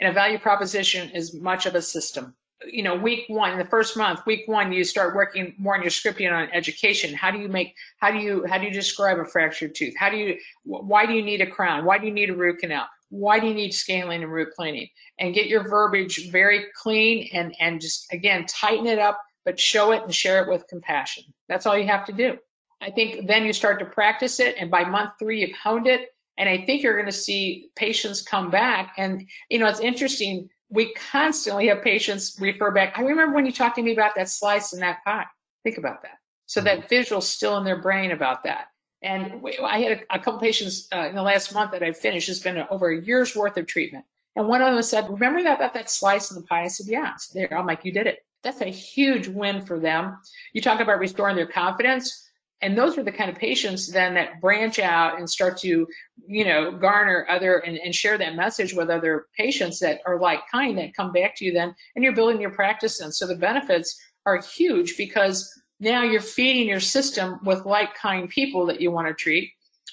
And 0.00 0.10
a 0.10 0.12
value 0.12 0.38
proposition 0.38 1.10
is 1.10 1.34
much 1.34 1.66
of 1.66 1.74
a 1.74 1.82
system. 1.82 2.34
You 2.66 2.82
know, 2.82 2.96
week 2.96 3.24
one, 3.28 3.56
the 3.56 3.64
first 3.64 3.96
month, 3.96 4.20
week 4.26 4.42
one, 4.46 4.72
you 4.72 4.82
start 4.82 5.14
working 5.14 5.54
more 5.58 5.76
on 5.76 5.82
your 5.82 5.90
scripting 5.90 6.32
on 6.32 6.48
education. 6.52 7.14
How 7.14 7.30
do 7.30 7.38
you 7.38 7.48
make, 7.48 7.74
how 7.98 8.10
do 8.10 8.18
you, 8.18 8.44
how 8.46 8.58
do 8.58 8.64
you 8.64 8.72
describe 8.72 9.18
a 9.18 9.24
fractured 9.24 9.76
tooth? 9.76 9.94
How 9.96 10.10
do 10.10 10.16
you, 10.16 10.36
why 10.64 11.06
do 11.06 11.12
you 11.12 11.22
need 11.22 11.40
a 11.40 11.46
crown? 11.46 11.84
Why 11.84 11.98
do 11.98 12.06
you 12.06 12.12
need 12.12 12.30
a 12.30 12.34
root 12.34 12.58
canal? 12.58 12.86
Why 13.10 13.38
do 13.38 13.46
you 13.46 13.54
need 13.54 13.72
scaling 13.72 14.24
and 14.24 14.32
root 14.32 14.48
cleaning? 14.56 14.88
And 15.20 15.34
get 15.34 15.46
your 15.46 15.68
verbiage 15.68 16.30
very 16.32 16.66
clean 16.74 17.28
and, 17.32 17.54
and 17.60 17.80
just, 17.80 18.12
again, 18.12 18.44
tighten 18.46 18.86
it 18.88 18.98
up, 18.98 19.20
but 19.44 19.60
show 19.60 19.92
it 19.92 20.02
and 20.02 20.12
share 20.12 20.42
it 20.42 20.50
with 20.50 20.66
compassion. 20.66 21.22
That's 21.48 21.64
all 21.64 21.78
you 21.78 21.86
have 21.86 22.04
to 22.06 22.12
do. 22.12 22.38
I 22.80 22.90
think 22.90 23.28
then 23.28 23.44
you 23.44 23.52
start 23.52 23.78
to 23.78 23.84
practice 23.84 24.40
it. 24.40 24.56
And 24.58 24.70
by 24.70 24.84
month 24.84 25.12
three, 25.18 25.40
you've 25.40 25.56
honed 25.56 25.86
it 25.86 26.08
and 26.38 26.48
I 26.48 26.64
think 26.64 26.82
you're 26.82 26.94
going 26.94 27.06
to 27.06 27.12
see 27.12 27.70
patients 27.74 28.22
come 28.22 28.50
back. 28.50 28.94
And, 28.96 29.28
you 29.50 29.58
know, 29.58 29.66
it's 29.66 29.80
interesting. 29.80 30.48
We 30.70 30.94
constantly 30.94 31.66
have 31.66 31.82
patients 31.82 32.36
refer 32.40 32.70
back. 32.70 32.96
I 32.96 33.02
remember 33.02 33.34
when 33.34 33.44
you 33.44 33.52
talked 33.52 33.76
to 33.76 33.82
me 33.82 33.92
about 33.92 34.14
that 34.14 34.28
slice 34.28 34.72
in 34.72 34.80
that 34.80 35.04
pie. 35.04 35.26
Think 35.64 35.78
about 35.78 36.02
that. 36.02 36.18
So 36.46 36.60
that 36.60 36.78
mm-hmm. 36.78 36.88
visual's 36.88 37.28
still 37.28 37.58
in 37.58 37.64
their 37.64 37.82
brain 37.82 38.12
about 38.12 38.44
that. 38.44 38.68
And 39.02 39.42
I 39.62 39.80
had 39.80 40.04
a, 40.10 40.16
a 40.16 40.18
couple 40.18 40.40
patients 40.40 40.88
uh, 40.94 41.08
in 41.08 41.14
the 41.14 41.22
last 41.22 41.52
month 41.52 41.72
that 41.72 41.82
I 41.82 41.92
finished. 41.92 42.28
It's 42.28 42.38
been 42.38 42.64
over 42.70 42.90
a 42.90 43.00
year's 43.00 43.34
worth 43.34 43.56
of 43.56 43.66
treatment. 43.66 44.04
And 44.36 44.46
one 44.46 44.62
of 44.62 44.72
them 44.72 44.82
said, 44.82 45.10
Remember 45.10 45.42
that 45.42 45.56
about 45.56 45.74
that 45.74 45.90
slice 45.90 46.30
in 46.30 46.40
the 46.40 46.46
pie? 46.46 46.62
I 46.62 46.68
said, 46.68 46.86
Yeah. 46.86 47.16
So 47.16 47.38
there, 47.38 47.56
I'm 47.56 47.66
like, 47.66 47.84
You 47.84 47.92
did 47.92 48.06
it. 48.06 48.24
That's 48.42 48.60
a 48.60 48.66
huge 48.66 49.28
win 49.28 49.64
for 49.64 49.80
them. 49.80 50.18
You 50.52 50.60
talk 50.60 50.80
about 50.80 51.00
restoring 51.00 51.36
their 51.36 51.46
confidence 51.46 52.27
and 52.60 52.76
those 52.76 52.98
are 52.98 53.04
the 53.04 53.12
kind 53.12 53.30
of 53.30 53.36
patients 53.36 53.90
then 53.90 54.14
that 54.14 54.40
branch 54.40 54.78
out 54.78 55.18
and 55.18 55.28
start 55.28 55.56
to 55.58 55.86
you 56.26 56.44
know 56.44 56.72
garner 56.72 57.26
other 57.30 57.58
and, 57.58 57.78
and, 57.78 57.94
share 57.94 58.18
that 58.18 58.34
message 58.34 58.74
with 58.74 58.90
other 58.90 59.26
patients 59.36 59.78
that 59.78 60.00
are 60.06 60.20
like 60.20 60.40
kind 60.50 60.76
that 60.76 60.94
come 60.94 61.12
back 61.12 61.36
to 61.36 61.44
you 61.44 61.52
then 61.52 61.74
and 61.94 62.04
you're 62.04 62.14
building 62.14 62.40
your 62.40 62.50
practice 62.50 63.00
and 63.00 63.14
so 63.14 63.26
the 63.26 63.36
benefits 63.36 63.96
are 64.26 64.42
huge 64.42 64.96
because 64.96 65.50
now 65.80 66.02
you're 66.02 66.20
feeding 66.20 66.68
your 66.68 66.80
system 66.80 67.38
with 67.44 67.64
like 67.64 67.94
kind 67.94 68.28
people 68.28 68.66
that 68.66 68.80
you 68.80 68.90
want 68.90 69.08
to 69.08 69.14
treat. 69.14 69.50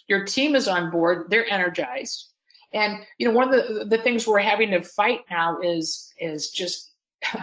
Your 0.08 0.26
team 0.26 0.56
is 0.56 0.68
on 0.68 0.92
bored. 0.92 1.30
They're 1.30 1.50
energized. 1.50 2.32
And 2.74 3.00
you 3.18 3.28
know 3.28 3.34
one 3.34 3.54
of 3.54 3.54
the 3.54 3.86
the 3.86 4.04
things 4.04 4.28
we're 4.28 4.40
having 4.40 4.72
to 4.72 4.82
fight 4.82 5.22
now 5.30 5.60
is 5.62 6.14
is 6.20 6.50
just 6.50 6.92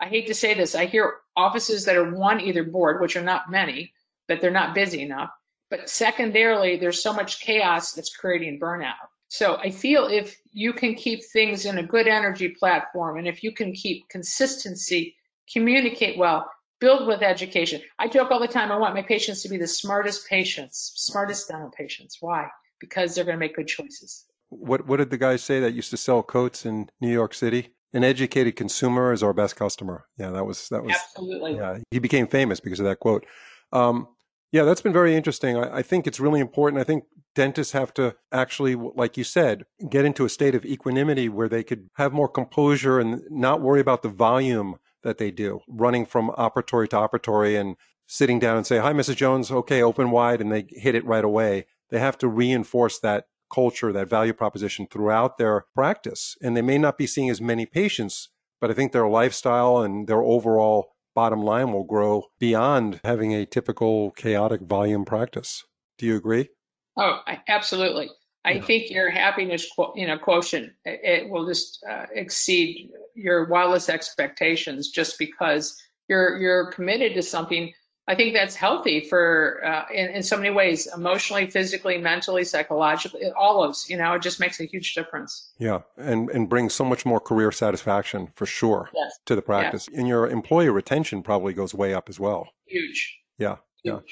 i 0.00 0.06
hate 0.06 0.26
to 0.26 0.34
say 0.34 0.54
this 0.54 0.74
i 0.74 0.86
hear 0.86 1.18
offices 1.36 1.84
that 1.84 1.96
are 1.96 2.12
one 2.12 2.40
either 2.40 2.64
board 2.64 3.00
which 3.00 3.14
are 3.14 3.22
not 3.22 3.48
many 3.48 3.92
that 4.32 4.40
they're 4.40 4.50
not 4.50 4.74
busy 4.74 5.02
enough. 5.02 5.30
But 5.70 5.88
secondarily, 5.88 6.76
there's 6.76 7.02
so 7.02 7.12
much 7.12 7.40
chaos 7.40 7.92
that's 7.92 8.14
creating 8.14 8.60
burnout. 8.60 8.94
So 9.28 9.56
I 9.56 9.70
feel 9.70 10.06
if 10.06 10.38
you 10.52 10.74
can 10.74 10.94
keep 10.94 11.20
things 11.32 11.64
in 11.64 11.78
a 11.78 11.82
good 11.82 12.06
energy 12.06 12.48
platform 12.48 13.16
and 13.16 13.26
if 13.26 13.42
you 13.42 13.52
can 13.52 13.72
keep 13.72 14.06
consistency, 14.10 15.16
communicate 15.50 16.18
well, 16.18 16.50
build 16.80 17.06
with 17.06 17.22
education. 17.22 17.80
I 17.98 18.08
joke 18.08 18.30
all 18.30 18.40
the 18.40 18.48
time, 18.48 18.70
I 18.70 18.76
want 18.76 18.94
my 18.94 19.02
patients 19.02 19.42
to 19.42 19.48
be 19.48 19.56
the 19.56 19.66
smartest 19.66 20.28
patients, 20.28 20.92
smartest 20.96 21.48
dental 21.48 21.70
patients. 21.70 22.18
Why? 22.20 22.48
Because 22.80 23.14
they're 23.14 23.24
going 23.24 23.36
to 23.36 23.40
make 23.40 23.56
good 23.56 23.68
choices. 23.68 24.26
What 24.50 24.86
what 24.86 24.98
did 24.98 25.08
the 25.08 25.16
guy 25.16 25.36
say 25.36 25.60
that 25.60 25.72
used 25.72 25.90
to 25.92 25.96
sell 25.96 26.22
coats 26.22 26.66
in 26.66 26.90
New 27.00 27.10
York 27.10 27.32
City? 27.32 27.70
An 27.94 28.04
educated 28.04 28.56
consumer 28.56 29.12
is 29.12 29.22
our 29.22 29.32
best 29.32 29.56
customer. 29.56 30.04
Yeah, 30.18 30.30
that 30.32 30.44
was 30.44 30.68
that 30.68 30.84
was 30.84 30.94
absolutely. 30.94 31.56
Yeah, 31.56 31.78
he 31.90 31.98
became 31.98 32.26
famous 32.26 32.60
because 32.60 32.80
of 32.80 32.84
that 32.84 33.00
quote. 33.00 33.24
Um, 33.72 34.08
yeah, 34.52 34.64
that's 34.64 34.82
been 34.82 34.92
very 34.92 35.16
interesting. 35.16 35.56
I, 35.56 35.78
I, 35.78 35.82
think 35.82 36.06
it's 36.06 36.20
really 36.20 36.40
important. 36.40 36.80
I 36.80 36.84
think 36.84 37.04
dentists 37.34 37.72
have 37.72 37.94
to 37.94 38.16
actually, 38.30 38.74
like 38.74 39.16
you 39.16 39.24
said, 39.24 39.64
get 39.88 40.04
into 40.04 40.26
a 40.26 40.28
state 40.28 40.54
of 40.54 40.66
equanimity 40.66 41.28
where 41.30 41.48
they 41.48 41.64
could 41.64 41.88
have 41.94 42.12
more 42.12 42.28
composure 42.28 43.00
and 43.00 43.22
not 43.30 43.62
worry 43.62 43.80
about 43.80 44.02
the 44.02 44.10
volume 44.10 44.76
that 45.02 45.16
they 45.16 45.30
do, 45.30 45.60
running 45.66 46.04
from 46.04 46.28
operatory 46.30 46.88
to 46.90 46.96
operatory 46.96 47.58
and 47.58 47.76
sitting 48.06 48.38
down 48.38 48.58
and 48.58 48.66
say, 48.66 48.78
Hi, 48.78 48.92
Mrs. 48.92 49.16
Jones, 49.16 49.50
okay, 49.50 49.82
open 49.82 50.10
wide, 50.10 50.42
and 50.42 50.52
they 50.52 50.66
hit 50.68 50.94
it 50.94 51.04
right 51.06 51.24
away. 51.24 51.66
They 51.90 51.98
have 51.98 52.18
to 52.18 52.28
reinforce 52.28 52.98
that 53.00 53.24
culture, 53.52 53.92
that 53.92 54.08
value 54.08 54.34
proposition 54.34 54.86
throughout 54.86 55.38
their 55.38 55.64
practice. 55.74 56.36
And 56.42 56.56
they 56.56 56.62
may 56.62 56.78
not 56.78 56.98
be 56.98 57.06
seeing 57.06 57.30
as 57.30 57.40
many 57.40 57.64
patients, 57.64 58.28
but 58.60 58.70
I 58.70 58.74
think 58.74 58.92
their 58.92 59.08
lifestyle 59.08 59.78
and 59.78 60.06
their 60.06 60.22
overall 60.22 60.91
bottom 61.14 61.42
line 61.42 61.72
will 61.72 61.84
grow 61.84 62.24
beyond 62.38 63.00
having 63.04 63.34
a 63.34 63.46
typical 63.46 64.10
chaotic 64.12 64.62
volume 64.62 65.04
practice. 65.04 65.64
Do 65.98 66.06
you 66.06 66.16
agree? 66.16 66.48
Oh, 66.96 67.20
absolutely. 67.48 68.10
I 68.44 68.52
yeah. 68.52 68.62
think 68.62 68.90
your 68.90 69.10
happiness, 69.10 69.68
you 69.94 70.06
know, 70.06 70.18
quotient 70.18 70.72
it 70.84 71.28
will 71.28 71.46
just 71.46 71.84
uh, 71.88 72.06
exceed 72.12 72.90
your 73.14 73.46
wildest 73.46 73.88
expectations 73.88 74.90
just 74.90 75.18
because 75.18 75.80
you're 76.08 76.38
you're 76.38 76.72
committed 76.72 77.14
to 77.14 77.22
something 77.22 77.72
I 78.08 78.16
think 78.16 78.34
that's 78.34 78.56
healthy 78.56 79.00
for 79.00 79.64
uh, 79.64 79.84
in, 79.94 80.08
in 80.10 80.22
so 80.22 80.36
many 80.36 80.50
ways, 80.50 80.88
emotionally, 80.94 81.48
physically, 81.48 81.98
mentally, 81.98 82.42
psychologically, 82.44 83.30
all 83.36 83.62
of 83.62 83.70
us, 83.70 83.88
you 83.88 83.96
know, 83.96 84.14
it 84.14 84.22
just 84.22 84.40
makes 84.40 84.58
a 84.58 84.64
huge 84.64 84.94
difference. 84.94 85.52
Yeah. 85.58 85.82
And, 85.96 86.28
and 86.30 86.48
brings 86.48 86.74
so 86.74 86.84
much 86.84 87.06
more 87.06 87.20
career 87.20 87.52
satisfaction 87.52 88.28
for 88.34 88.44
sure 88.44 88.90
yes. 88.92 89.12
to 89.26 89.36
the 89.36 89.42
practice. 89.42 89.88
And 89.94 90.08
your 90.08 90.28
employee 90.28 90.68
retention 90.70 91.22
probably 91.22 91.52
goes 91.52 91.74
way 91.74 91.94
up 91.94 92.08
as 92.08 92.18
well. 92.18 92.48
Huge. 92.66 93.18
Yeah. 93.38 93.56
Huge. 93.84 94.02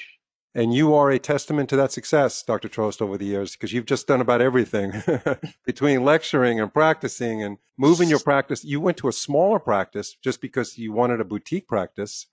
Yeah. 0.53 0.61
And 0.61 0.73
you 0.73 0.93
are 0.93 1.09
a 1.09 1.19
testament 1.19 1.69
to 1.69 1.77
that 1.77 1.93
success, 1.93 2.43
Dr. 2.43 2.67
Trost, 2.67 3.01
over 3.01 3.17
the 3.17 3.25
years, 3.25 3.53
because 3.53 3.71
you've 3.71 3.85
just 3.85 4.07
done 4.07 4.19
about 4.19 4.41
everything 4.41 4.91
between 5.65 6.03
lecturing 6.03 6.59
and 6.59 6.73
practicing 6.73 7.41
and 7.41 7.57
moving 7.77 8.09
your 8.09 8.19
practice. 8.19 8.65
You 8.65 8.81
went 8.81 8.97
to 8.97 9.07
a 9.07 9.13
smaller 9.13 9.59
practice 9.59 10.17
just 10.21 10.41
because 10.41 10.77
you 10.77 10.91
wanted 10.91 11.21
a 11.21 11.25
boutique 11.25 11.69
practice 11.69 12.27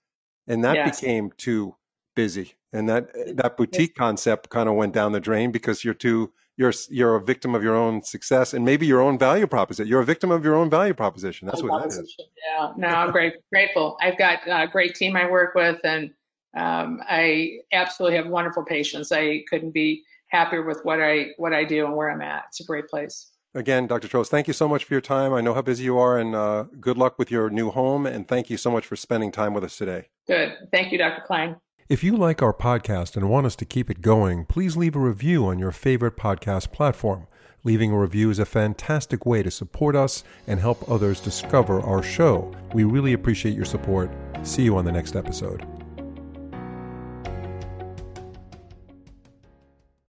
and 0.49 0.63
that 0.63 0.75
yes. 0.75 0.99
became 0.99 1.31
too 1.37 1.75
busy 2.15 2.55
and 2.73 2.89
that 2.89 3.09
that 3.37 3.55
boutique 3.55 3.95
concept 3.95 4.49
kind 4.49 4.67
of 4.67 4.75
went 4.75 4.93
down 4.93 5.13
the 5.13 5.19
drain 5.19 5.51
because 5.51 5.83
you're 5.83 5.93
too 5.93 6.31
you're 6.57 6.73
you're 6.89 7.15
a 7.15 7.23
victim 7.23 7.55
of 7.55 7.63
your 7.63 7.75
own 7.75 8.03
success 8.03 8.53
and 8.53 8.65
maybe 8.65 8.85
your 8.85 8.99
own 8.99 9.17
value 9.17 9.47
proposition 9.47 9.87
you're 9.87 10.01
a 10.01 10.05
victim 10.05 10.31
of 10.31 10.43
your 10.43 10.55
own 10.55 10.69
value 10.69 10.93
proposition 10.93 11.47
that's 11.47 11.63
what 11.63 11.81
that 11.81 11.87
is. 11.87 12.17
yeah. 12.57 12.71
No 12.75 12.87
i'm 12.87 13.11
great, 13.11 13.35
grateful. 13.51 13.97
I've 14.01 14.17
got 14.17 14.39
a 14.47 14.67
great 14.67 14.95
team 14.95 15.15
i 15.15 15.29
work 15.29 15.55
with 15.55 15.79
and 15.85 16.11
um, 16.57 16.99
i 17.07 17.59
absolutely 17.71 18.17
have 18.17 18.27
wonderful 18.27 18.65
patients 18.65 19.11
i 19.11 19.43
couldn't 19.49 19.71
be 19.71 20.03
happier 20.27 20.63
with 20.63 20.81
what 20.83 21.01
i 21.01 21.27
what 21.37 21.53
i 21.53 21.63
do 21.63 21.85
and 21.85 21.95
where 21.95 22.11
i'm 22.11 22.21
at. 22.21 22.45
It's 22.49 22.59
a 22.59 22.65
great 22.65 22.87
place 22.89 23.31
Again, 23.55 23.87
Dr. 23.87 24.07
Trost, 24.07 24.27
thank 24.27 24.47
you 24.47 24.53
so 24.53 24.67
much 24.67 24.83
for 24.83 24.93
your 24.93 25.01
time. 25.01 25.33
I 25.33 25.41
know 25.41 25.55
how 25.55 25.63
busy 25.63 25.83
you 25.83 25.97
are, 25.97 26.19
and 26.19 26.35
uh, 26.35 26.65
good 26.79 26.97
luck 26.97 27.17
with 27.17 27.31
your 27.31 27.49
new 27.49 27.71
home. 27.71 28.05
And 28.05 28.27
thank 28.27 28.49
you 28.49 28.57
so 28.57 28.69
much 28.69 28.85
for 28.85 28.95
spending 28.95 29.31
time 29.31 29.53
with 29.53 29.63
us 29.63 29.75
today. 29.75 30.09
Good. 30.27 30.53
Thank 30.71 30.91
you, 30.91 30.99
Dr. 30.99 31.23
Klein. 31.25 31.55
If 31.89 32.03
you 32.03 32.15
like 32.15 32.43
our 32.43 32.53
podcast 32.53 33.17
and 33.17 33.27
want 33.29 33.47
us 33.47 33.55
to 33.55 33.65
keep 33.65 33.89
it 33.89 34.01
going, 34.01 34.45
please 34.45 34.77
leave 34.77 34.95
a 34.95 34.99
review 34.99 35.47
on 35.47 35.57
your 35.57 35.71
favorite 35.71 36.15
podcast 36.15 36.71
platform. 36.71 37.25
Leaving 37.63 37.91
a 37.91 37.99
review 37.99 38.29
is 38.29 38.37
a 38.37 38.45
fantastic 38.45 39.25
way 39.25 39.41
to 39.41 39.49
support 39.49 39.95
us 39.95 40.23
and 40.45 40.59
help 40.59 40.87
others 40.87 41.19
discover 41.19 41.81
our 41.81 42.03
show. 42.03 42.53
We 42.73 42.83
really 42.83 43.13
appreciate 43.13 43.55
your 43.55 43.65
support. 43.65 44.11
See 44.43 44.63
you 44.63 44.77
on 44.77 44.85
the 44.85 44.91
next 44.91 45.15
episode. 45.15 45.65